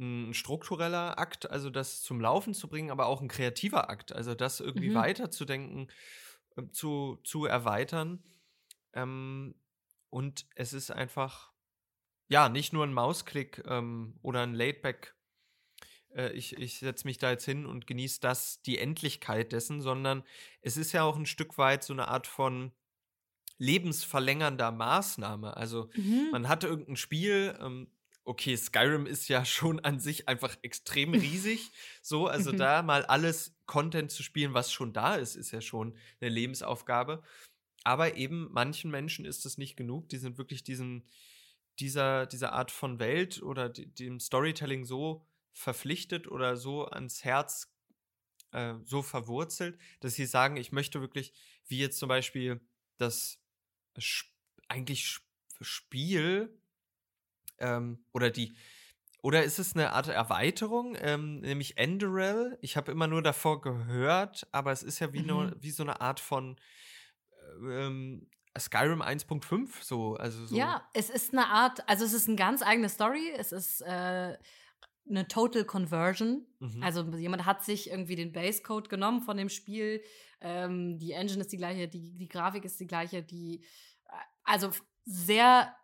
[0.00, 4.34] ein struktureller Akt, also das zum Laufen zu bringen, aber auch ein kreativer Akt, also
[4.34, 4.94] das irgendwie Mhm.
[4.94, 5.90] weiterzudenken,
[6.56, 8.24] ähm, zu, zu erweitern.
[8.94, 9.56] Ähm,
[10.10, 11.52] und es ist einfach,
[12.28, 15.16] ja, nicht nur ein Mausklick ähm, oder ein Laidback,
[16.14, 20.24] äh, ich, ich setze mich da jetzt hin und genieße das, die Endlichkeit dessen, sondern
[20.60, 22.72] es ist ja auch ein Stück weit so eine Art von
[23.58, 25.56] lebensverlängernder Maßnahme.
[25.56, 26.32] Also Mhm.
[26.32, 27.92] man hatte irgendein Spiel, ähm,
[28.28, 31.70] okay, Skyrim ist ja schon an sich einfach extrem riesig.
[32.02, 32.56] So, also Mhm.
[32.58, 37.22] da mal alles Content zu spielen, was schon da ist, ist ja schon eine Lebensaufgabe.
[37.84, 40.08] Aber eben manchen Menschen ist das nicht genug.
[40.10, 41.04] Die sind wirklich diesen,
[41.78, 47.72] dieser, dieser Art von Welt oder dem Storytelling so verpflichtet oder so ans Herz
[48.52, 51.32] äh, so verwurzelt, dass sie sagen, ich möchte wirklich,
[51.66, 52.60] wie jetzt zum Beispiel
[52.98, 53.40] das
[53.98, 54.28] Sp
[54.68, 55.24] eigentlich Sp
[55.60, 56.56] Spiel
[57.60, 58.54] ähm, oder die
[59.20, 62.56] oder ist es eine Art Erweiterung, ähm, nämlich Enderel?
[62.62, 65.56] Ich habe immer nur davor gehört, aber es ist ja wie, nur, Mhm.
[65.58, 66.56] wie so eine Art von
[67.62, 70.56] ähm, Skyrim 1.5, so, also so.
[70.56, 73.32] Ja, es ist eine Art, also es ist eine ganz eigene Story.
[73.36, 74.36] Es ist äh,
[75.08, 76.46] eine Total Conversion.
[76.60, 76.82] Mhm.
[76.82, 80.02] Also jemand hat sich irgendwie den Basecode genommen von dem Spiel.
[80.40, 83.64] Ähm, die Engine ist die gleiche, die, die Grafik ist die gleiche, die
[84.04, 84.12] äh,
[84.44, 84.70] also
[85.04, 85.74] sehr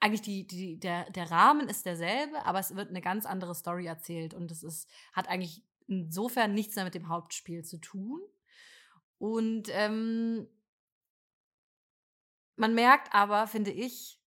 [0.00, 3.86] eigentlich die, die, der, der Rahmen ist derselbe, aber es wird eine ganz andere Story
[3.86, 8.20] erzählt und es ist, hat eigentlich insofern nichts mehr mit dem Hauptspiel zu tun.
[9.18, 10.48] Und ähm,
[12.56, 14.20] man merkt aber, finde ich,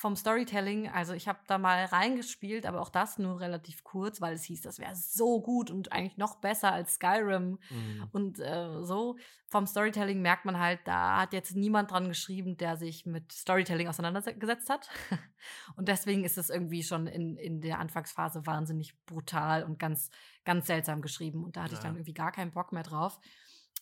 [0.00, 4.32] vom Storytelling, also ich habe da mal reingespielt, aber auch das nur relativ kurz, weil
[4.32, 8.08] es hieß, das wäre so gut und eigentlich noch besser als Skyrim Mhm.
[8.12, 9.16] und äh, so.
[9.48, 13.88] Vom Storytelling merkt man halt, da hat jetzt niemand dran geschrieben, der sich mit Storytelling
[13.88, 14.88] auseinandergesetzt hat.
[15.76, 20.10] Und deswegen ist es irgendwie schon in, in der Anfangsphase wahnsinnig brutal und ganz,
[20.44, 21.42] ganz seltsam geschrieben.
[21.44, 21.98] Und da hatte ich dann Ja.
[21.98, 23.18] irgendwie gar keinen Bock mehr drauf.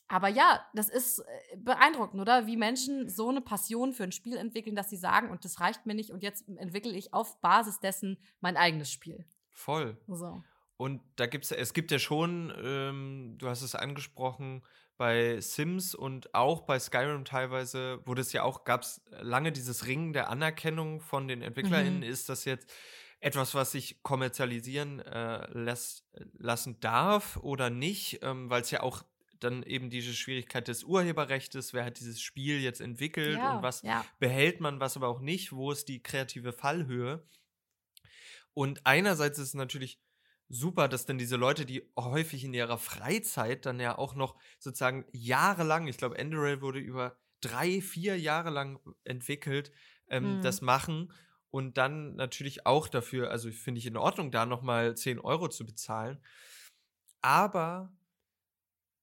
[0.09, 2.47] Aber ja, das ist äh, beeindruckend, oder?
[2.47, 5.87] Wie Menschen so eine Passion für ein Spiel entwickeln, dass sie sagen, und das reicht
[5.87, 9.27] mir nicht, und jetzt entwickle ich auf Basis dessen mein eigenes Spiel.
[9.51, 9.99] Voll.
[10.07, 10.42] So.
[10.79, 14.62] Und da gibt's, es gibt ja schon, ähm, du hast es angesprochen,
[14.97, 19.87] bei Sims und auch bei Skyrim teilweise wurde es ja auch, gab es lange dieses
[19.87, 21.99] Ringen der Anerkennung von den EntwicklerInnen.
[21.99, 22.03] Mhm.
[22.03, 22.71] Ist das jetzt
[23.21, 26.05] etwas, was sich kommerzialisieren äh, lässt,
[26.37, 28.21] lassen darf oder nicht?
[28.23, 29.05] Ähm, Weil es ja auch
[29.44, 33.83] dann eben diese Schwierigkeit des Urheberrechts, wer hat dieses Spiel jetzt entwickelt Ja, und was
[33.83, 34.12] ja.
[34.18, 37.27] behält man, was aber auch nicht, wo ist die kreative Fallhöhe.
[38.55, 40.01] Und einerseits ist es natürlich
[40.48, 45.05] super, dass dann diese Leute, die häufig in ihrer Freizeit dann ja auch noch sozusagen
[45.12, 49.70] jahrelang, ich glaube, Enderel wurde über drei, vier Jahre lang entwickelt,
[50.09, 50.40] ähm, Mhm.
[50.40, 51.12] das machen
[51.51, 55.64] und dann natürlich auch dafür, also finde ich in Ordnung, da nochmal 10 Euro zu
[55.66, 56.18] bezahlen.
[57.22, 57.92] Aber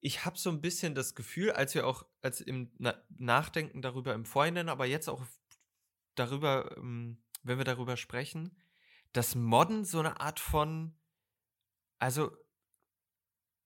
[0.06, 4.14] ich habe so ein bisschen das Gefühl, als wir auch, als im Na Nachdenken darüber
[4.14, 5.24] im Vorhinein, aber jetzt auch
[6.16, 8.58] darüber, ähm, wenn wir darüber sprechen,
[9.14, 10.98] dass Modden so eine Art von,
[12.00, 12.32] also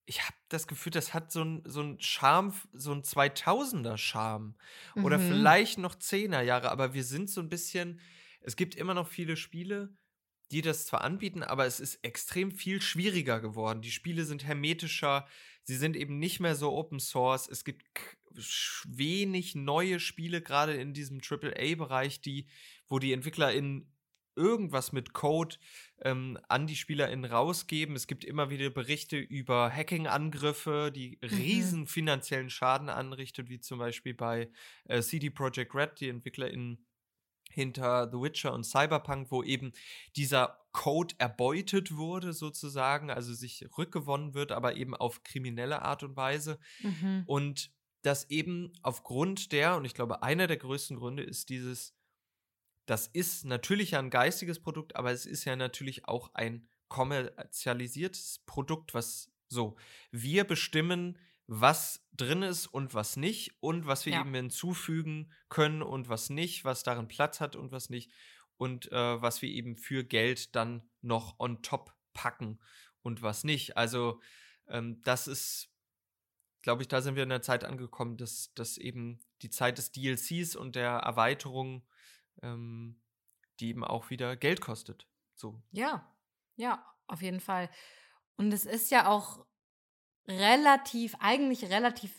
[0.06, 4.56] ich habe das Gefühl, das hat so ein so 'n Charme, so ein 2000er Charme
[5.00, 5.20] oder Mhm.
[5.20, 8.00] vielleicht noch 10er Jahre, aber wir sind so ein bisschen
[8.40, 9.94] es gibt immer noch viele Spiele,
[10.50, 13.82] die das zwar anbieten, aber es ist extrem viel schwieriger geworden.
[13.82, 15.28] Die Spiele sind hermetischer,
[15.70, 17.48] sie sind eben nicht mehr so Open Source.
[17.48, 17.84] Es gibt
[18.88, 22.48] wenig neue Spiele, gerade in diesem Triple-A-Bereich, die
[22.88, 23.92] wo die EntwicklerInnen
[24.34, 25.56] irgendwas mit Code,
[26.02, 27.94] ähm, an die SpielerInnen rausgeben.
[27.94, 31.28] Es gibt immer wieder Berichte über Hacking-Angriffe, die Mhm.
[31.28, 34.50] riesen finanziellen Schaden anrichtet, wie zum Beispiel bei,
[34.86, 36.84] äh, CD Projekt Red, die EntwicklerInnen
[37.50, 39.72] hinter The Witcher und Cyberpunk, wo eben
[40.16, 46.16] dieser Code erbeutet wurde sozusagen, also sich rückgewonnen wird, aber eben auf kriminelle Art und
[46.16, 46.58] Weise.
[46.82, 47.26] Mhm.
[47.26, 51.94] Und das eben aufgrund der und ich glaube, einer der größten Gründe ist dieses
[52.86, 58.40] das ist natürlich ja 'n geistiges Produkt, aber es ist ja natürlich auch ein kommerzialisiertes
[58.46, 59.76] Produkt, was so
[60.10, 64.20] wir bestimmen, was drin ist und was nicht und was wir Ja.
[64.20, 68.12] eben hinzufügen können und was nicht, was darin Platz hat und was nicht
[68.60, 72.60] und, äh, was wir eben für Geld dann noch on top packen
[73.02, 73.78] und was nicht.
[73.78, 74.20] Also,
[74.68, 75.72] ähm, das ist
[76.62, 79.92] glaube ich, da sind wir in der Zeit angekommen, dass dass eben die Zeit des
[79.92, 81.86] DLCs und der Erweiterung,
[82.42, 83.02] ähm,
[83.60, 85.62] die eben auch wieder Geld kostet, so.
[85.72, 86.16] Ja,
[86.56, 87.70] ja, auf jeden Fall.
[88.36, 89.46] Und es ist ja auch
[90.28, 92.14] relativ eigentlich relativ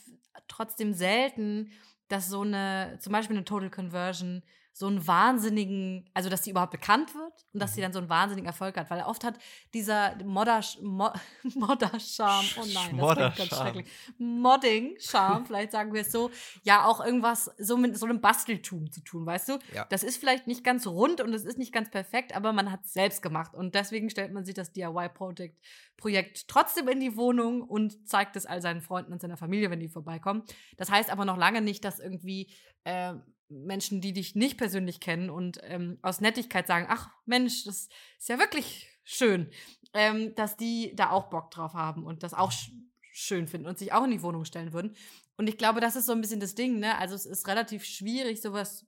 [0.48, 1.72] trotzdem selten,
[2.08, 4.42] dass so eine zum Beispiel 'ne Total Conversion
[4.74, 7.82] so 'n wahnsinnigen also, dass die überhaupt bekannt wird und dass sie Mhm.
[7.82, 9.38] dann so 'n wahnsinnigen Erfolg hat, weil oft hat
[9.74, 11.10] dieser Modder-Sch Mo
[11.54, 13.86] Modder-Charme oh nein, das klingt ganz schrecklich.
[14.18, 16.30] Modding-Charme, vielleicht sagen wir es so,
[16.62, 19.58] ja auch irgendwas so mit so 'nem Basteltum zu tun, weißt du?
[19.68, 19.88] Ja.
[19.88, 22.92] Das ist vielleicht nicht ganz rund und es ist nicht ganz perfekt, aber man hat's
[22.92, 25.58] selbst gemacht und deswegen stellt man sich das DIY-Projekt
[25.96, 29.80] Projekt trotzdem in die Wohnung und zeigt es all seinen Freunden und seiner Familie, wenn
[29.80, 30.42] die vorbeikommen.
[30.76, 32.50] Das heißt aber noch lange nicht, dass irgendwie,
[32.84, 33.14] äh,
[33.52, 37.88] Menschen, die dich nicht persönlich kennen und, ähm, aus Nettigkeit sagen: „Ach Mensch, das
[38.18, 39.50] ist ja wirklich schön“,
[39.94, 42.70] ähm, dass die da auch Bock drauf haben und das auch sch
[43.14, 44.96] schön finden und sich auch in die Wohnung stellen würden.
[45.36, 46.98] Und ich glaube, das ist so 'n bisschen das Ding, ne?
[46.98, 48.86] Also, es ist relativ schwierig, so was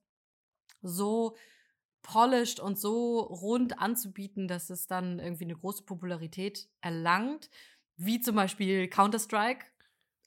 [0.82, 1.36] so
[2.02, 7.50] polished und so rund anzubieten, dass es dann irgendwie 'ne große Popularität erlangt,
[7.98, 9.66] wie zum Beispiel Counter-Strike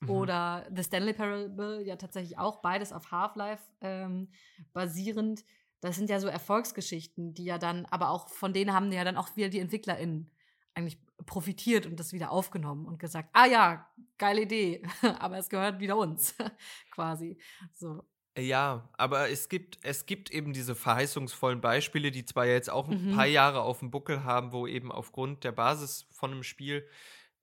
[0.02, 0.38] Mhm.
[0.46, 4.30] oder The Stanley Parable, ja tatsächlich auch beides auf Half-Life, ähm,
[4.74, 5.44] basierend.
[5.82, 9.18] Das sind ja so Erfolgsgeschichten, die ja dann aber auch von denen haben ja dann
[9.18, 10.32] auch wieder die EntwicklerInnen
[10.74, 14.84] eigentlich profitiert und das wieder aufgenommen und gesagt: „Ah ja, geile Idee,
[15.20, 16.36] aber es gehört wieder uns“,
[16.92, 17.38] quasi,
[17.74, 18.04] so.
[18.40, 22.96] Ja, aber es gibt es gibt eben diese verheißungsvollen Beispiele, die zwar jetzt auch 'n
[22.96, 23.08] Mhm.
[23.08, 26.88] paar Jahre auf'm Buckel haben, wo eben aufgrund der Basis von 'nem Spiel,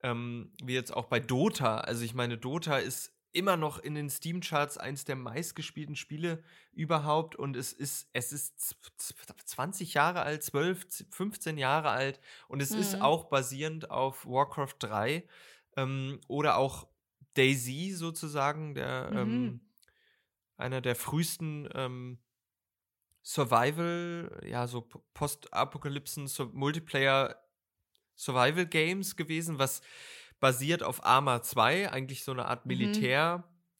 [0.04, 4.10] ähm, wie jetzt auch bei Dota also, ich meine, Dota ist immer noch in den
[4.10, 9.14] Steam-Charts eins der meistgespielten Spiele überhaupt und es ist es ist zw zw
[9.46, 13.02] 20 Jahre alt, 12, z 15 Jahre alt und es ist Mhm.
[13.02, 15.28] auch basierend auf Warcraft 3,
[15.76, 16.88] ähm, oder auch
[17.36, 19.54] DayZ sozusagen, der, Mhm.
[19.54, 19.62] ähm
[20.56, 22.20] einer der frühesten, ähm,
[23.26, 24.82] Survival ja, so
[25.14, 27.43] Postapokalypsen, so Multiplayer
[28.16, 29.82] Survival Games gewesen, was
[30.40, 33.14] basiert auf Arma 2, eigentlich so 'ne Art Mhm.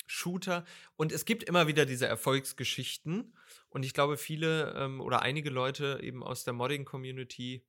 [0.07, 0.65] Militär-Shooter.
[0.97, 3.37] Und es gibt immer wieder diese Erfolgsgeschichten.
[3.71, 7.67] Und ich glaube, viele, ähm, oder einige Leute eben aus der Modding-Community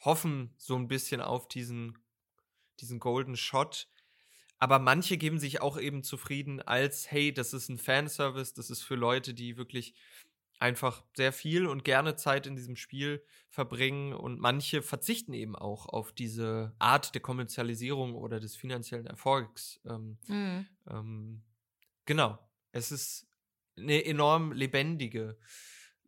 [0.00, 1.98] hoffen so 'n bisschen auf diesen
[2.80, 3.88] diesen Golden Shot.
[4.58, 8.82] Aber manche geben sich auch eben zufrieden als: „Hey, das ist 'n Fanservice, das ist
[8.84, 9.94] für Leute, die wirklich
[10.62, 15.86] einfach sehr viel und gerne Zeit in diesem Spiel verbringen.“ Und manche verzichten eben auch
[15.86, 19.80] auf diese Art der Kommerzialisierung oder des finanziellen Erfolgs.
[19.86, 20.66] Ähm, Mhm.
[20.90, 21.44] ähm,
[22.06, 22.38] genau.
[22.72, 23.28] Es ist
[23.76, 25.38] 'ne enorm lebendige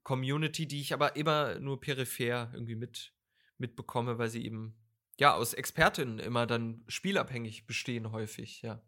[0.04, 3.14] Community, die ich aber immer nur peripher irgendwie mit
[3.58, 4.76] mitbekomme, weil sie eben,
[5.20, 8.82] ja, aus Expertinnen immer dann spielabhängig bestehen häufig, ja.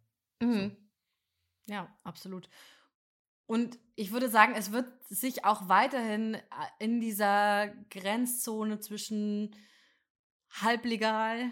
[0.50, 0.70] So.
[0.70, 0.76] Mhm.
[1.68, 2.48] Ja, absolut.
[3.46, 9.54] Und ich würde sagen, es wird sich auch weiterhin, a in dieser Grenzzone zwischen
[10.50, 11.50] halblegal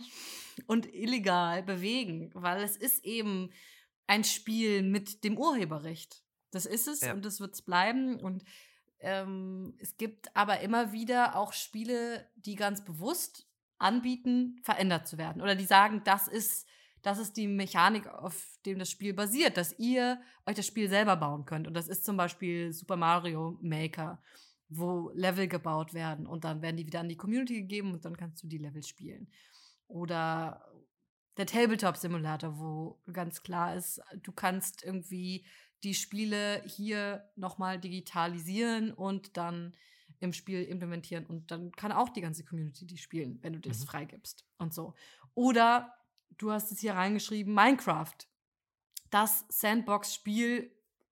[0.67, 3.51] und illegal bewegen, weil es ist eben
[4.07, 6.23] ein Spiel mit dem Urheberrecht.
[6.51, 7.13] Das ist es Ja.
[7.13, 8.45] und das wird's bleiben und,
[9.01, 13.47] ähm, es gibt aber immer wieder auch Spiele, die ganz bewusst
[13.79, 15.43] anbieten, verändert zu werden.
[15.43, 16.67] Oder die sagen, das ist,
[17.05, 21.17] das ist die Mechanik, auf dem das Spiel basiert, dass ihr euch das Spiel selber
[21.17, 21.69] bauen könnt.
[21.69, 24.23] Und das ist zum Beispiel Super Mario Maker,
[24.71, 28.17] wo Level gebaut werden und dann werden die wieder an die Community gegeben und dann
[28.17, 29.29] kannst du die Level spielen.
[29.87, 30.65] Oder
[31.37, 35.47] der Tabletop Simulator, wo ganz klar ist, du kannst irgendwie
[35.83, 39.77] die Spiele hier nochmal digitalisieren und dann
[40.21, 43.81] im Spiel implementieren und dann kann auch die ganze Community die spielen, wenn du das
[43.81, 43.89] mhm.
[43.89, 44.95] freigibst und so.
[45.35, 45.93] Oder
[46.39, 48.15] du hast es hier reingeschrieben, Minecraft.
[49.11, 50.71] Das Sandbox-Spiel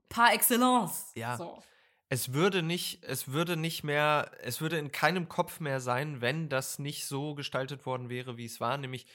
[0.08, 1.12] par excellence.
[1.14, 1.36] Ja.
[1.36, 1.62] So.
[2.08, 6.48] Es würde nicht, es würde nicht mehr, es würde in keinem Kopf mehr sein, wenn
[6.48, 9.06] das nicht so gestaltet worden wäre, wie es war, nämlich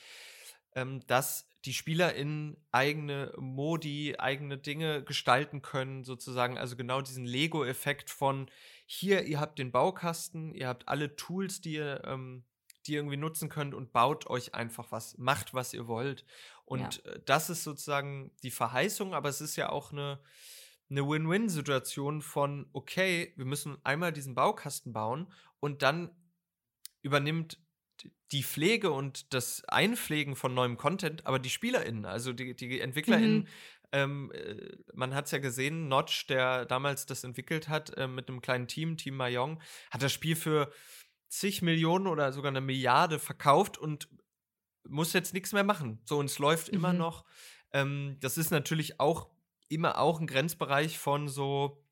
[0.77, 6.57] ähm, dass die SpielerInnen eigene Modi, eigene Dinge gestalten können, sozusagen.
[6.57, 8.49] Also genau diesen Lego-Effekt von
[8.85, 12.45] hier, ihr habt den Baukasten, ihr habt alle Tools, die ihr, ähm,
[12.87, 16.25] die ihr irgendwie nutzen könnt und baut euch einfach was, macht, was ihr wollt.
[16.65, 17.11] Und ja.
[17.11, 20.19] Äh, das ist sozusagen die Verheißung, aber es ist ja auch eine,
[20.89, 26.15] eine Win-Win-Situation von, okay, wir müssen einmal diesen Baukasten bauen und dann
[27.01, 27.59] übernimmt
[28.31, 33.39] die Pflege und das Einpflegen von neuem Content, aber die SpielerInnen, also die, die EntwicklerInnen,
[33.39, 33.47] mhm.
[33.91, 38.27] ähm, äh, man hat es ja gesehen, Notch, der damals das entwickelt hat, äh, mit
[38.27, 40.71] einem kleinen Team, Team Mayong, hat das Spiel für
[41.29, 44.09] zig Millionen oder sogar eine Milliarde verkauft und
[44.87, 45.99] muss jetzt nichts mehr machen.
[46.05, 46.73] So, und es läuft mhm.
[46.75, 47.25] immer noch.
[47.71, 49.29] Ähm, das ist natürlich auch
[49.69, 51.83] immer auch ein Grenzbereich von so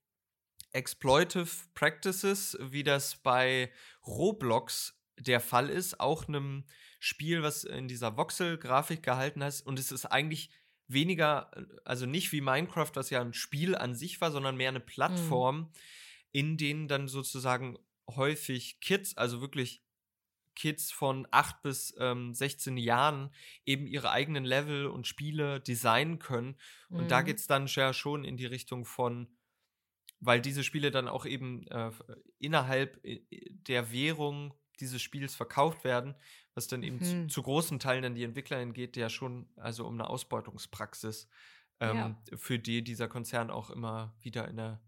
[0.72, 3.72] Exploitive Practices, wie das bei
[4.06, 6.66] Roblox der Fall ist, auch einem
[7.00, 9.62] Spiel, was in dieser Voxel-Grafik gehalten ist.
[9.62, 10.50] Und es ist eigentlich
[10.88, 11.50] weniger,
[11.86, 14.86] also nicht wie Minecraft, was ja ein Spiel an sich war, sondern mehr eine mhm.
[14.86, 15.70] Plattform, mhm.
[16.32, 17.78] in denen dann sozusagen
[18.10, 19.84] häufig Kids, also wirklich
[20.56, 23.30] Kids von 8 bis ähm, 16 Jahren
[23.66, 26.56] eben ihre eigenen Level und Spiele designen können.
[26.90, 27.08] Und mhm.
[27.10, 29.28] da geht es dann ja schon in die Richtung von,
[30.20, 31.92] weil diese Spiele dann auch eben äh,
[32.40, 36.16] innerhalb äh, der Währung dieses Spiels verkauft werden,
[36.54, 37.30] was dann eben mhm.
[37.30, 41.28] zu, zu, großen Teilen an die Entwickler geht, ja schon also um eine Ausbeutungspraxis,
[41.80, 42.22] ähm, ja.
[42.38, 44.82] für die dieser Konzern auch immer wieder in der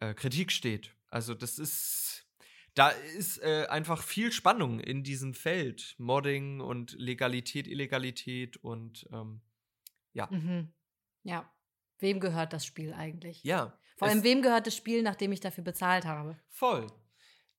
[0.00, 0.94] äh, Kritik steht.
[1.08, 2.26] Also das ist,
[2.74, 5.94] da ist äh, einfach viel Spannung in diesem Feld.
[5.98, 9.40] Modding und Legalität, Illegalität und ähm,
[10.12, 10.28] ja.
[10.30, 10.72] Mhm.
[11.22, 11.50] Ja.
[11.98, 13.44] Wem gehört das Spiel eigentlich?
[13.44, 13.78] Ja.
[13.96, 16.38] Vor allem, wem gehört das Spiel, nachdem ich dafür bezahlt habe?
[16.48, 16.86] Voll.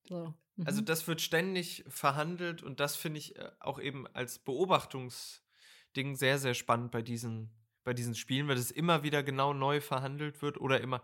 [0.04, 0.34] So.
[0.66, 0.86] Also mhm.
[0.86, 6.54] das wird ständig verhandelt und das finde ich äh, auch eben als Beobachtungsding sehr, sehr
[6.54, 7.52] spannend bei diesen,
[7.84, 11.04] bei diesen Spielen, weil es immer wieder genau neu verhandelt wird oder immer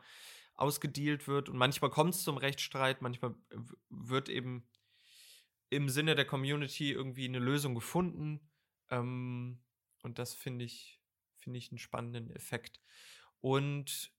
[0.58, 3.36] ausgedealt wird und manchmal kommt es zum Rechtsstreit, manchmal
[3.89, 4.67] wird eben
[5.70, 8.50] im Sinne der Community irgendwie eine Lösung gefunden
[8.89, 9.60] ähm,
[10.04, 11.02] und das finde ich,
[11.36, 12.82] finde ich einen spannenden Effekt.
[13.41, 14.12] Und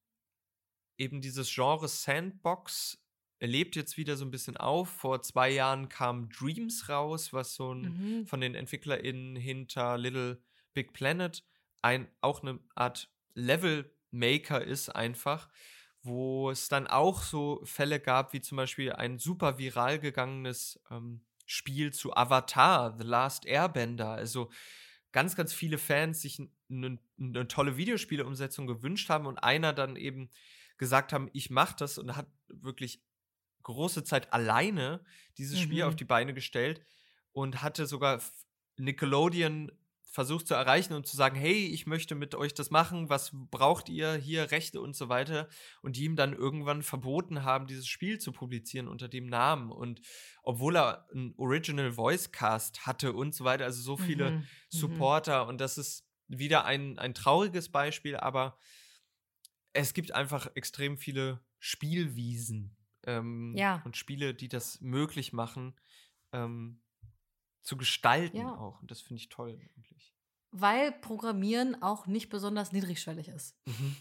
[0.96, 3.02] eben dieses Genre Sandbox
[3.40, 4.88] lebt jetzt wieder so ein bisschen auf.
[4.88, 7.80] Vor zwei Jahren kam Dreams raus, was so ein
[8.20, 8.26] mhm.
[8.26, 10.42] von den EntwicklerInnen hinter Little
[10.74, 11.44] Big Planet
[11.82, 15.48] ein, auch eine Art Level-Maker ist, einfach,
[16.02, 21.20] wo es dann auch so Fälle gab, wie zum Beispiel ein super viral gegangenes ähm,
[21.46, 24.10] Spiel zu Avatar, The Last Airbender.
[24.10, 24.50] Also
[25.12, 30.30] ganz, ganz viele Fans sich eine ne tolle Videospieleumsetzung gewünscht haben und einer dann eben
[30.76, 33.02] gesagt haben, ich mache das und hat wirklich
[33.62, 35.04] große Zeit alleine
[35.36, 35.98] dieses Spiel auf mhm.
[35.98, 36.80] die Beine gestellt
[37.32, 38.20] und hatte sogar
[38.76, 39.72] Nickelodeon
[40.10, 43.88] versucht zu erreichen und zu sagen, hey, ich möchte mit euch das machen, was braucht
[43.88, 45.48] ihr hier, Rechte und so weiter.
[45.82, 49.70] Und die ihm dann irgendwann verboten haben, dieses Spiel zu publizieren unter dem Namen.
[49.70, 50.00] Und
[50.42, 54.36] obwohl er einen Original Voice Cast hatte und so weiter, also so viele mhm.
[54.38, 54.44] mhm.
[54.70, 55.46] Supporter.
[55.46, 58.58] Und das ist wieder ein, ein trauriges Beispiel, aber
[59.74, 63.82] es gibt einfach extrem viele Spielwiesen ähm, ja.
[63.84, 65.74] und Spiele, die das möglich machen,
[66.32, 66.80] ähm,
[67.68, 68.56] zu gestalten ja.
[68.56, 68.80] auch.
[68.80, 70.14] Und das finde ich toll eigentlich.
[70.50, 73.56] Weil Programmieren auch nicht besonders niedrigschwellig ist.
[73.66, 73.96] Mhm.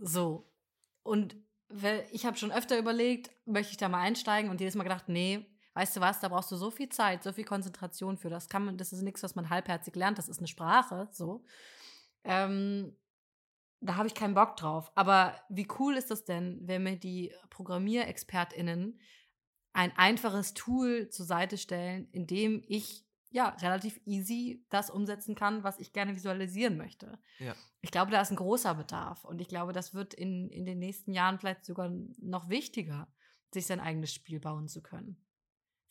[0.00, 0.50] So.
[1.02, 1.36] Und
[2.12, 5.44] ich habe schon öfter überlegt, möchte ich da mal einsteigen und jedes Mal gedacht, nee,
[5.74, 8.30] weißt du was, da brauchst du so viel Zeit, so viel Konzentration für.
[8.30, 11.44] Das kann man, das ist nichts, was man halbherzig lernt, das ist eine Sprache, so.
[12.22, 12.96] Ähm,
[13.80, 14.90] da habe ich keinen Bock drauf.
[14.94, 18.98] Aber wie cool ist das denn, wenn mir die ProgrammierexpertInnen
[19.74, 25.64] ein einfaches Tool zur Seite stellen, in dem ich ja relativ easy das umsetzen kann,
[25.64, 27.18] was ich gerne visualisieren möchte.
[27.40, 27.54] Ja.
[27.80, 30.78] Ich glaube, da ist ein großer Bedarf und ich glaube, das wird in, in den
[30.78, 33.12] nächsten Jahren vielleicht sogar noch wichtiger,
[33.52, 35.20] sich sein eigenes Spiel bauen zu können.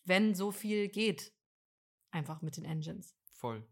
[0.06, 1.34] Wenn so viel geht,
[2.12, 3.14] einfach mit den Engines.
[3.32, 3.68] Voll.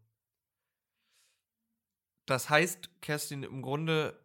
[2.26, 4.22] Das heißt, Kerstin, im Grunde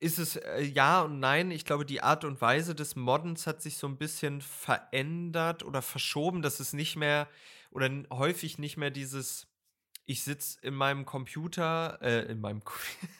[0.00, 1.50] ist es äh, ja und nein.
[1.50, 5.82] Ich glaube, die Art und Weise des Moddens hat sich so ein bisschen verändert oder
[5.82, 7.28] verschoben, dass es nicht mehr
[7.70, 9.46] oder häufig nicht mehr dieses
[10.10, 12.62] ich sitze in meinem Computer, äh, in meinem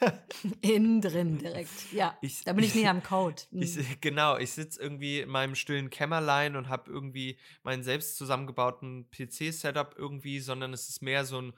[0.60, 2.18] Innen drin direkt, ja.
[2.20, 3.40] Ich, da bin ich näher am Code.
[3.52, 3.62] Mhm.
[3.70, 9.08] Ich, genau, ich sitze irgendwie in meinem stillen Kämmerlein und habe irgendwie meinen selbst zusammengebauten
[9.10, 11.52] PC-Setup irgendwie, sondern es ist mehr so ein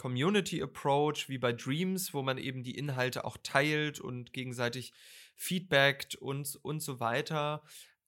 [0.00, 4.94] Community-Approach wie bei Dreams, wo man eben die Inhalte auch teilt und gegenseitig
[5.36, 7.62] feedbackt und, und so weiter.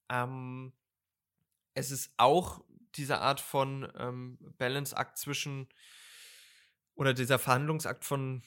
[0.09, 0.73] Ähm,
[1.75, 2.65] es ist auch
[2.95, 5.69] diese Art von ähm, Balance-Akt zwischen
[6.95, 8.43] oder dieser Verhandlungsakt von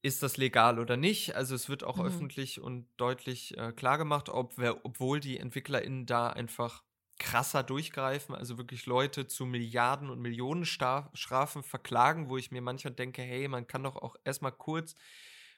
[0.00, 1.34] ist das legal oder nicht.
[1.34, 2.06] Also es wird auch mhm.
[2.06, 6.82] öffentlich und deutlich äh, klargemacht, ob wer, obwohl die EntwicklerInnen da einfach
[7.18, 12.94] krasser durchgreifen, also wirklich Leute zu Milliarden und Millionen Strafen verklagen, wo ich mir manchmal
[12.94, 14.94] denke, hey, man kann doch auch erstmal kurz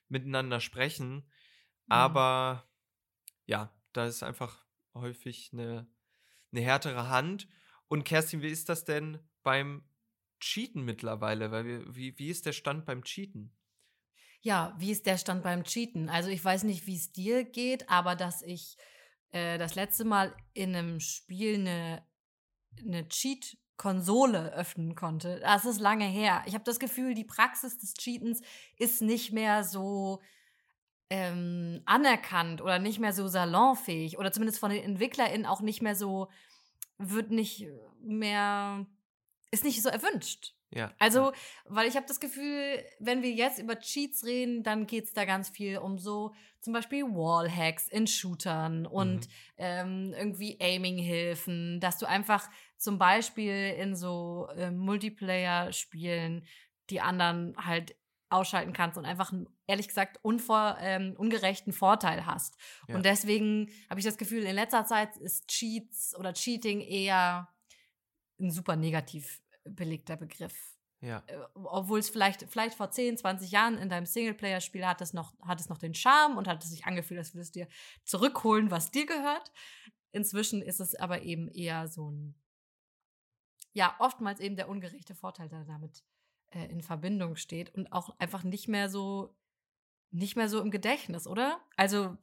[0.09, 1.15] miteinander sprechen.
[1.17, 1.25] Mhm.
[1.89, 2.69] Aber
[3.47, 5.87] ja, da ist einfach häufig eine,
[6.53, 7.49] eine härtere Hand.
[7.89, 9.83] Und Kerstin, wie ist das denn beim
[10.41, 11.51] Cheaten mittlerweile?
[11.51, 13.57] Weil wir, wie, wie ist der Stand beim Cheaten?
[14.41, 16.09] Ja, wie ist der Stand beim Cheaten?
[16.09, 18.77] Also ich weiß nicht, wie es dir geht, aber dass ich
[19.31, 22.03] äh, das letzte Mal in einem Spiel eine,
[22.85, 26.43] eine Cheat-Konsole öffnen konnte, das ist lange her.
[26.47, 28.41] Ich habe das Gefühl, die Praxis des Cheatens
[28.77, 30.21] ist nicht mehr so
[31.11, 35.95] ähm, anerkannt oder nicht mehr so salonfähig oder zumindest von den EntwicklerInnen auch nicht mehr
[35.95, 36.29] so,
[36.99, 37.67] wird nicht
[38.01, 38.87] mehr
[39.51, 40.55] ist nicht so erwünscht.
[40.71, 40.93] Ja.
[40.99, 41.33] Also,
[41.65, 45.25] weil ich habe das Gefühl, wenn wir jetzt über Cheats reden, dann geht es da
[45.25, 49.33] ganz viel um so zum Beispiel Wallhacks in Shootern und mhm.
[49.57, 56.45] ähm, irgendwie Aiming-Hilfen, dass du einfach zum Beispiel in so äh, Multiplayer-Spielen
[56.91, 57.97] die anderen halt
[58.31, 62.57] ausschalten kannst und einfach einen, ehrlich gesagt, unvor, ähm, ungerechten Vorteil hast.
[62.87, 62.97] Ja.
[62.97, 67.49] Und deswegen habe ich das Gefühl, in letzter Zeit ist Cheats oder Cheating eher
[68.39, 69.41] ein super negativ
[69.75, 70.79] belegter Begriff.
[71.01, 71.23] Ja.
[71.27, 75.35] Äh, obwohl es vielleicht, vielleicht vor 10, 20 Jahren in deinem Singleplayer-Spiel hat es noch,
[75.41, 77.69] hat es noch den Charme und hat es sich angefühlt, als würdest du dir
[78.05, 79.53] zurückholen, was dir gehört.
[80.11, 82.35] Inzwischen ist es aber eben eher so ein,
[83.73, 86.03] ja, oftmals eben der ungerechte Vorteil, der damit
[86.51, 89.37] äh, in Verbindung steht und auch einfach nicht mehr so,
[90.11, 91.61] nicht mehr so im Gedächtnis, oder?
[91.77, 92.17] Also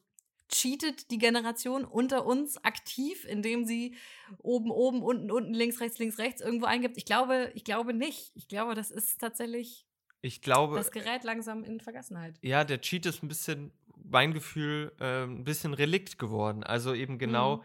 [0.50, 3.96] cheatet die Generation unter uns aktiv, indem sie
[4.40, 6.98] oben, oben, unten, unten, links, rechts, links, rechts irgendwo eingibt?
[6.98, 8.32] Ich glaube, ich glaube nicht.
[8.36, 9.86] Ich glaube, das ist tatsächlich
[10.26, 12.40] ich glaube, das gerät langsam in Vergessenheit.
[12.42, 16.64] Ja, der Cheat ist ein bisschen, mein Gefühl, äh, ein bisschen Relikt geworden.
[16.64, 17.64] Also eben genau, mhm.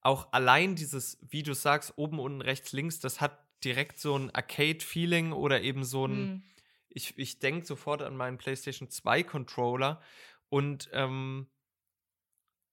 [0.00, 4.30] auch allein dieses, wie du sagst, oben, unten, rechts, links, das hat direkt so ein
[4.34, 6.42] Arcade-Feeling oder eben so ein, mhm.
[6.88, 10.00] ich, ich denke sofort an meinen PlayStation 2 Controller
[10.48, 11.46] und ähm,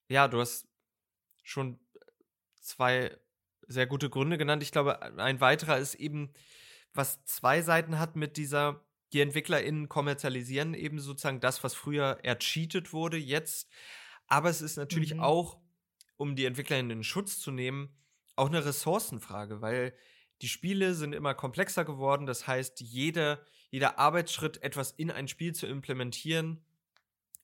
[0.08, 0.68] ja, du hast
[1.44, 1.80] schon
[2.62, 3.18] zwei
[3.68, 4.64] sehr gute Gründe genannt.
[4.64, 6.32] Ich glaube, ein weiterer ist eben,
[6.94, 12.94] was zwei Seiten hat mit dieser, die EntwicklerInnen kommerzialisieren eben sozusagen das, was früher ercheatet
[12.94, 13.70] wurde, jetzt.
[14.28, 15.22] Aber es ist natürlich mhm.
[15.22, 15.60] auch,
[16.18, 17.96] um die EntwicklerInnen in Schutz zu nehmen,
[18.36, 19.94] auch eine Ressourcenfrage, weil
[20.42, 22.26] die Spiele sind immer komplexer geworden.
[22.26, 26.66] Das heißt, jede, jeder Arbeitsschritt, etwas in ein Spiel zu implementieren,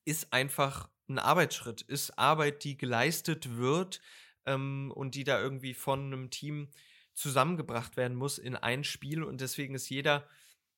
[0.05, 4.01] ist einfach ein Arbeitsschritt, ist Arbeit, die geleistet wird
[4.45, 6.69] ähm, und die da irgendwie von einem Team
[7.13, 9.23] zusammengebracht werden muss in ein Spiel.
[9.23, 10.27] Und deswegen ist jeder,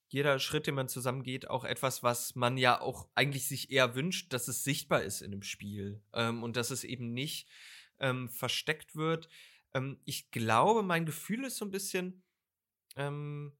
[0.07, 4.33] jeder Schritt, den man zusammengeht, auch etwas, was man ja auch eigentlich sich eher wünscht,
[4.33, 7.47] dass es sichtbar ist in einem Spiel ähm, und dass es eben nicht
[7.99, 9.29] ähm, versteckt wird.
[9.73, 12.23] Ähm, ich glaube, mein Gefühl ist so ein bisschen,
[12.95, 13.53] ähm,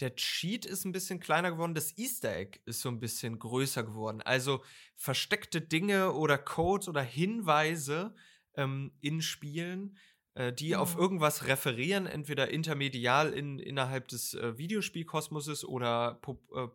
[0.00, 3.82] der Cheat ist ein bisschen kleiner geworden, das Easter Egg ist so ein bisschen größer
[3.82, 4.20] geworden.
[4.22, 4.62] Also
[4.94, 8.14] versteckte Dinge oder Codes oder Hinweise
[8.54, 9.96] ähm, in Spielen,
[10.34, 10.80] äh, die mhm.
[10.80, 16.68] auf irgendwas referieren, entweder intermedial in, innerhalb des äh, Videospielkosmoses oder Pop, äh,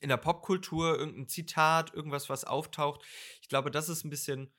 [0.00, 3.04] in der Popkultur, irgendein Zitat, irgendwas, was auftaucht.
[3.42, 4.50] Ich glaube, das ist ein bisschen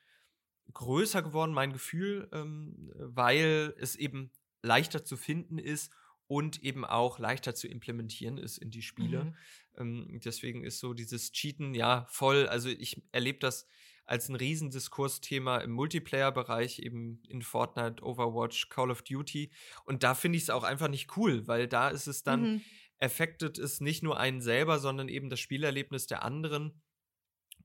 [0.72, 4.30] größer geworden, mein Gefühl, ähm, weil es eben
[4.62, 5.90] leichter zu finden ist
[6.32, 9.24] und eben auch leichter zu implementieren ist in die Spiele.
[9.24, 9.36] Mhm.
[9.76, 12.48] Ähm, deswegen ist so dieses Cheaten ja voll.
[12.48, 13.66] Also ich erlebe das
[14.06, 19.50] als ein Riesendiskursthema im Multiplayer-Bereich, eben in Fortnite, Overwatch, Call of Duty.
[19.84, 22.60] Und da finde ich es auch einfach nicht cool, weil da ist es dann, mhm.
[22.98, 26.80] affected es nicht nur einen selber, sondern eben das Spielerlebnis der anderen.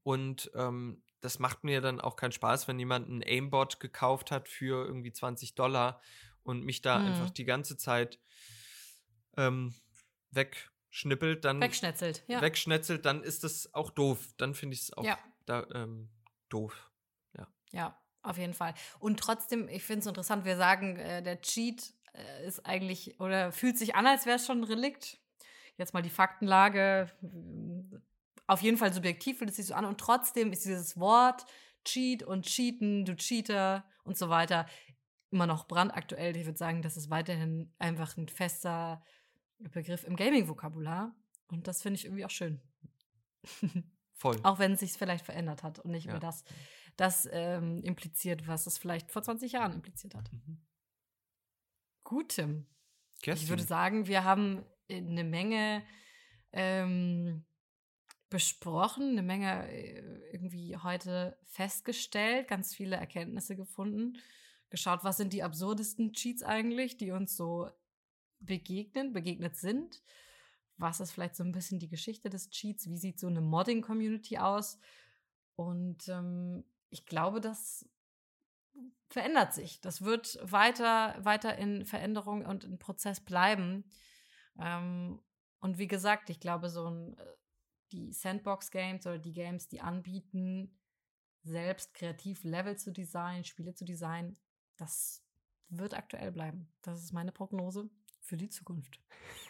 [0.03, 4.49] Und ähm, das macht mir dann auch keinen Spaß, wenn jemand einen Aimbot gekauft hat
[4.49, 6.01] für irgendwie 20 Dollar
[6.43, 7.05] und mich da Mhm.
[7.05, 8.19] einfach die ganze Zeit
[9.37, 9.73] ähm,
[10.31, 12.41] wegschnippelt, dann Wegschnetzelt, ja.
[12.41, 14.33] wegschnetzelt, dann ist das auch doof.
[14.37, 15.17] Dann finde ich es auch Ja.
[15.45, 16.09] da, ähm,
[16.49, 16.91] doof.
[17.73, 18.73] Ja, auf jeden Fall.
[18.97, 23.51] Und trotzdem, ich finde es interessant, wir sagen, äh, der Cheat äh, ist eigentlich oder
[23.51, 25.19] fühlt sich an, als wäre es schon ein Relikt.
[25.77, 27.11] Jetzt mal die Faktenlage.
[27.21, 27.95] mm,
[28.47, 29.83] Auf jeden Fall subjektiv fühlt es sich so an.
[29.83, 31.45] Und trotzdem ist dieses Wort
[31.83, 34.65] Cheat und Cheaten, du Cheater und so weiter
[35.29, 36.37] immer noch brandaktuell.
[36.37, 39.03] Ich würde sagen, das ist weiterhin einfach ein fester
[39.59, 41.15] Begriff im Gaming-Vokabular.
[41.47, 42.61] Und das finde ich irgendwie auch schön.
[44.13, 44.39] Voll.
[44.43, 46.13] Auch wenn es sich vielleicht verändert hat und nicht Ja.
[46.13, 46.43] mehr das,
[46.95, 50.31] das ähm, impliziert, was es vielleicht vor 20 Jahren impliziert hat.
[50.31, 50.65] Mhm.
[52.03, 52.65] Gut, Tim.
[53.25, 55.83] Ich würde sagen, wir haben äh, eine Menge
[56.51, 57.45] ähm,
[58.29, 64.17] besprochen, eine Menge äh, irgendwie heute festgestellt, ganz viele Erkenntnisse gefunden,
[64.69, 67.69] geschaut, was sind die absurdesten Cheats eigentlich, die uns so
[68.39, 70.01] begegnen, begegnet sind.
[70.77, 72.87] Was ist vielleicht so ein bisschen die Geschichte des Cheats?
[72.87, 74.79] Wie sieht so eine Modding-Community aus?
[75.55, 77.89] Und ähm, ich glaube, das
[79.09, 79.81] verändert sich.
[79.81, 83.85] Das wird weiter, weiter in Veränderung und in Prozess bleiben.
[84.59, 85.19] Ähm,
[85.59, 87.25] und wie gesagt, ich glaube, so ein, äh,
[87.91, 90.77] die Sandbox-Games oder die Games, die anbieten,
[91.43, 94.37] selbst kreativ Level zu designen, Spiele zu designen,
[94.75, 95.23] das
[95.69, 96.71] wird aktuell bleiben.
[96.81, 97.89] Das ist meine Prognose
[98.27, 98.99] für die Zukunft.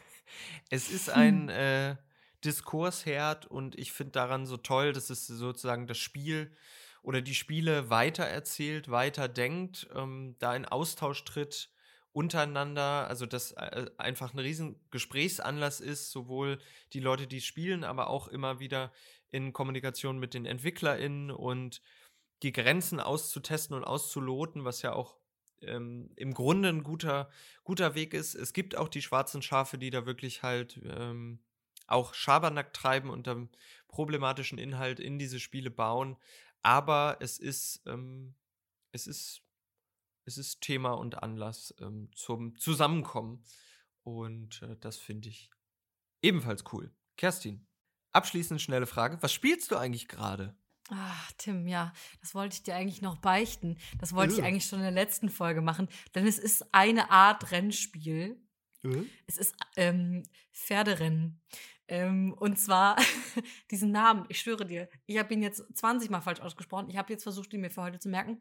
[0.69, 1.97] es ist ein äh,
[2.45, 6.55] Diskursherd und ich finde daran so toll, dass es sozusagen das Spiel
[7.01, 11.71] oder die Spiele weitererzählt, weiterdenkt, ähm, da in Austausch tritt
[12.11, 16.59] untereinander, also dass äh, einfach ein riesen Gesprächsanlass ist, sowohl
[16.93, 18.91] die Leute, die spielen, aber auch immer wieder
[19.29, 21.81] in Kommunikation mit den EntwicklerInnen und
[22.43, 25.17] die Grenzen auszutesten und auszuloten, was ja auch
[25.61, 27.29] ähm, im Grunde ein guter,
[27.63, 28.35] guter Weg ist.
[28.35, 31.39] Es gibt auch die schwarzen Schafe, die da wirklich halt ähm,
[31.87, 33.49] auch Schabernack treiben und dann
[33.87, 36.17] problematischen Inhalt in diese Spiele bauen.
[36.61, 38.35] Aber es ist, ähm,
[38.91, 39.41] es ist,
[40.25, 43.43] es ist Thema und Anlass ähm, zum Zusammenkommen.
[44.03, 45.49] Und äh, das finde ich
[46.21, 46.93] ebenfalls cool.
[47.15, 47.65] Kerstin,
[48.11, 49.17] abschließend schnelle Frage.
[49.21, 50.55] Was spielst du eigentlich gerade?
[50.89, 53.77] Ach, Tim, ja, das wollte ich dir eigentlich noch beichten.
[53.99, 54.43] Das wollte ich Äh.
[54.43, 58.41] eigentlich schon in der letzten Folge machen, denn es ist eine Art Rennspiel.
[59.25, 60.23] Es ist ähm,
[60.53, 61.41] Pferderennen.
[61.89, 62.95] Ähm, und zwar
[63.71, 66.89] diesen Namen, ich schwöre dir, ich habe ihn jetzt 20 Mal falsch ausgesprochen.
[66.89, 68.39] Ich habe jetzt versucht, ihn mir für heute zu merken.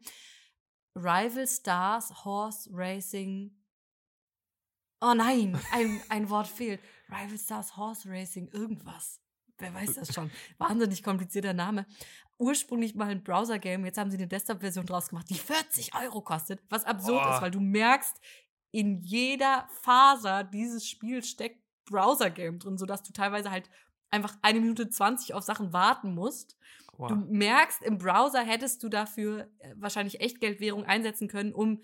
[0.95, 3.51] Rival Stars Horse Racing.
[5.01, 6.81] Oh nein, ein, ein Wort fehlt.
[7.09, 9.21] Rival Stars Horse Racing, irgendwas.
[9.59, 10.29] Wer weiß das schon?
[10.59, 11.85] Wahnsinnig komplizierter Name.
[12.39, 16.61] Ursprünglich mal ein Browser-Game, jetzt haben sie eine Desktop-Version draus gemacht, die 40 Euro kostet,
[16.69, 17.35] was absurd Boah.
[17.35, 18.19] ist, weil du merkst,
[18.71, 23.69] in jeder Faser dieses Spiels steckt Browser-Game drin, sodass du teilweise halt
[24.11, 26.57] einfach eine Minute 20 auf Sachen warten musst.
[26.97, 27.09] Wow.
[27.09, 31.81] Du merkst, im Browser hättest du dafür äh, wahrscheinlich Echtgeldwährung einsetzen können, um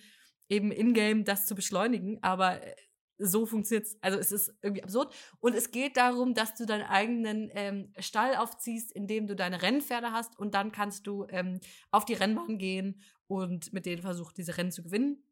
[0.49, 2.76] eben in-game das zu beschleunigen, aber äh,
[3.18, 3.97] so funktioniert's.
[4.01, 5.14] Also es ist irgendwie absurd.
[5.39, 10.11] Und es geht darum, dass du deinen eigenen ähm, Stall aufziehst, indem du deine Rennpferde
[10.11, 11.59] hast und dann kannst du ähm,
[11.91, 15.24] auf die Rennbahn gehen und mit denen versuchen, diese Rennen zu gewinnen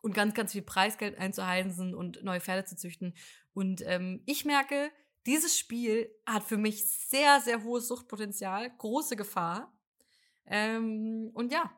[0.00, 3.14] und ganz, ganz viel Preisgeld einzuheimsen und neue Pferde zu züchten.
[3.54, 4.90] Und ähm, ich merke,
[5.26, 9.76] dieses Spiel hat für mich sehr, sehr hohes Suchtpotenzial, große Gefahr.
[10.46, 11.70] Ähm, und ja,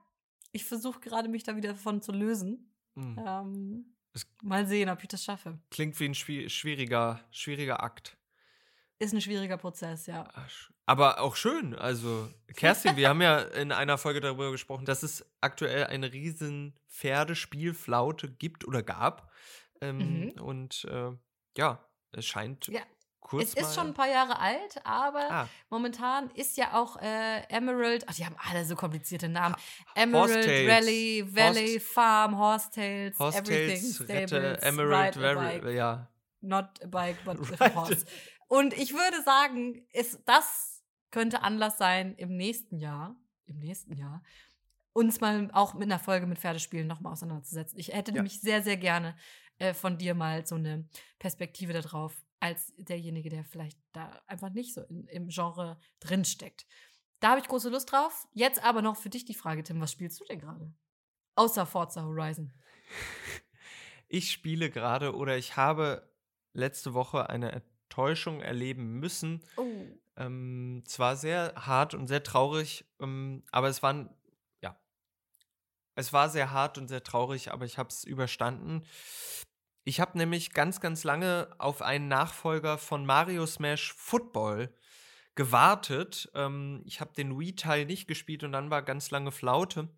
[0.52, 2.74] ich versuche gerade mich da wieder davon zu lösen.
[2.94, 3.94] Mhm.
[4.42, 5.58] Mal sehen, ob ich das schaffe.
[5.70, 8.16] Klingt wie ein schwi- schwieriger, schwieriger Akt.
[9.00, 10.24] Ist ein schwieriger Prozess, ja.
[10.48, 11.74] Sch- Aber auch schön.
[11.74, 16.74] Also, Kerstin, wir haben ja in einer Folge darüber gesprochen, dass es aktuell eine riesen
[16.88, 19.30] Pferdespielflaute gibt oder gab.
[19.80, 20.40] Ähm, Mhm.
[20.40, 21.12] Und äh,
[21.56, 22.80] ja, es scheint Ja,
[23.20, 27.42] kurz es ist schon ein paar Jahre alt, aber Ah, momentan ist ja auch äh,
[27.48, 29.54] Emerald, ach, die haben alle so komplizierte Namen.
[29.94, 30.70] Emerald, Horsetails.
[30.70, 35.14] Rally, Valley, Horse- Farm, Horsetails, Horse everything, Stables, Rette, Emerald,
[35.62, 35.74] bike.
[35.74, 36.08] ja.
[36.40, 38.06] not a bike, but a horse.
[38.48, 43.16] Und ich würde sagen, ist, das könnte Anlass sein, im nächsten Jahr,
[43.46, 44.22] im nächsten Jahr,
[44.94, 47.78] uns mal auch mit einer Folge mit Pferdespielen nochmal auseinanderzusetzen.
[47.78, 48.16] Ich hätte Ja.
[48.16, 49.16] nämlich sehr, sehr gerne
[49.58, 50.88] äh, von dir mal so eine
[51.18, 56.66] Perspektive darauf, als derjenige, der vielleicht da einfach nicht so in, im Genre drinsteckt.
[57.20, 58.28] Da habe ich große Lust drauf.
[58.32, 60.72] Jetzt aber noch für dich die Frage, Tim, was spielst du denn gerade?
[61.34, 62.52] Außer Forza Horizon.
[64.10, 66.10] Ich spiele gerade oder ich habe
[66.54, 69.44] letzte Woche eine Enttäuschung erleben müssen.
[69.56, 69.66] Oh.
[70.16, 74.08] Ähm, es war sehr hart und sehr traurig, ähm, aber es waren,
[74.62, 74.80] ja,
[75.94, 78.84] es war sehr hart und sehr traurig, aber ich habe es überstanden.
[79.88, 84.70] Ich habe nämlich ganz, ganz lange auf einen Nachfolger von Mario Smash Football
[85.34, 86.30] gewartet.
[86.34, 89.88] Ähm, ich habe den Wii-Teil nicht gespielt und dann war ganz lange Flaute.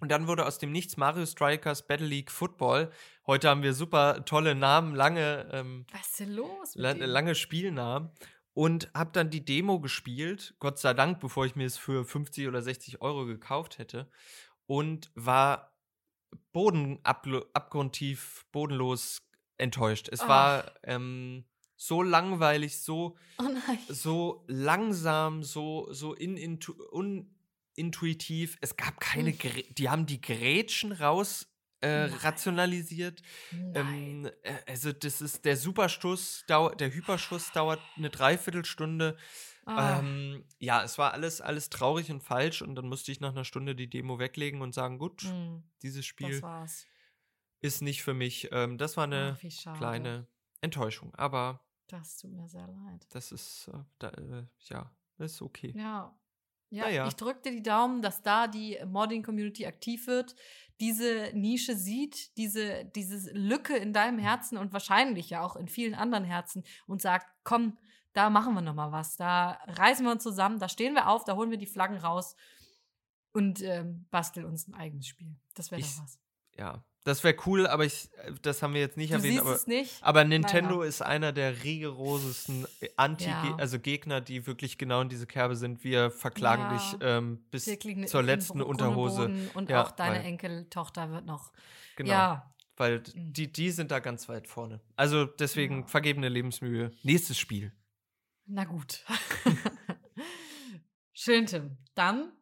[0.00, 2.90] Und dann wurde aus dem Nichts Mario Strikers Battle League Football.
[3.24, 6.74] Heute haben wir super tolle Namen, lange, ähm, Was ist denn los?
[6.74, 7.08] la dem?
[7.08, 8.10] lange Spielnamen.
[8.52, 12.48] Und habe dann die Demo gespielt, Gott sei Dank, bevor ich mir es für 50
[12.48, 14.10] oder 60 Euro gekauft hätte.
[14.66, 15.69] Und war
[16.52, 19.18] bodenabgrundtief, bodenlos
[19.58, 20.08] enttäuscht.
[20.10, 20.28] Es Ach.
[20.28, 21.44] war ähm,
[21.76, 23.48] so langweilig, so Oh
[23.88, 28.58] so langsam, so, so in, intu, unintuitiv.
[28.60, 29.38] Es gab keine, Hm.
[29.38, 31.46] Grä- die haben die Grätschen raus
[31.82, 33.22] äh, rationalisiert.
[33.74, 39.16] Ähm, äh, also das ist der Superschuss, dauert, der Hyperschuss dauert eine Dreiviertelstunde.
[39.66, 39.98] Ah.
[40.00, 43.44] Ähm, ja, es war alles, alles traurig und falsch und dann musste ich nach einer
[43.44, 46.42] Stunde die Demo weglegen und sagen, gut, Hm, dieses Spiel
[47.60, 48.48] ist nicht für mich.
[48.52, 49.36] Ähm, das war eine
[49.66, 50.26] Ach, kleine
[50.60, 53.06] Enttäuschung, aber Das tut mir sehr leid.
[53.10, 55.72] das ist, äh, da, äh, ja, ist okay.
[55.76, 56.16] Ja.
[56.72, 57.08] Ja, Naja.
[57.08, 60.36] ich drücke dir die Daumen, dass da die Modding-Community aktiv wird,
[60.78, 65.94] diese Nische sieht, diese, diese Lücke in deinem Herzen und wahrscheinlich ja auch in vielen
[65.94, 67.76] anderen Herzen und sagt, komm,
[68.12, 71.24] da machen wir noch mal was, da reißen wir uns zusammen, da stehen wir auf,
[71.24, 72.34] da holen wir die Flaggen raus
[73.32, 75.36] und ähm, basteln uns ein eigenes Spiel.
[75.54, 76.18] Das wäre doch was.
[76.58, 79.40] Ja, das wäre cool, aber ich, äh, das haben wir jetzt nicht Du erwähnt.
[79.40, 80.02] Aber, es nicht.
[80.02, 80.88] aber Nintendo Naja.
[80.88, 83.54] ist einer der rigorosesten Anti, Ja.
[83.56, 85.84] also Gegner, die wirklich genau in diese Kerbe sind.
[85.84, 86.72] Wir verklagen Ja.
[86.74, 89.30] dich ähm, bis ne- zur letzten Unterhose.
[89.54, 91.52] Und Ja, auch deine weil- Enkeltochter wird noch.
[91.96, 93.32] Genau, Ja, weil Mhm.
[93.32, 94.80] die, die sind da ganz weit vorne.
[94.96, 96.90] Also deswegen vergebene Lebensmühe.
[97.04, 97.72] Nächstes Spiel.
[98.52, 99.04] Na gut.
[101.12, 101.78] Schön, Tim.
[101.94, 102.32] Dann,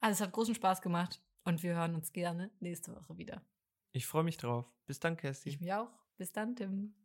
[0.00, 3.40] also es hat großen Spaß gemacht und wir hören uns gerne nächste Woche wieder.
[3.92, 4.66] Ich freue mich drauf.
[4.86, 5.52] Bis dann, Kerstin.
[5.52, 5.92] Ich mich auch.
[6.16, 6.96] Bis dann, Tim.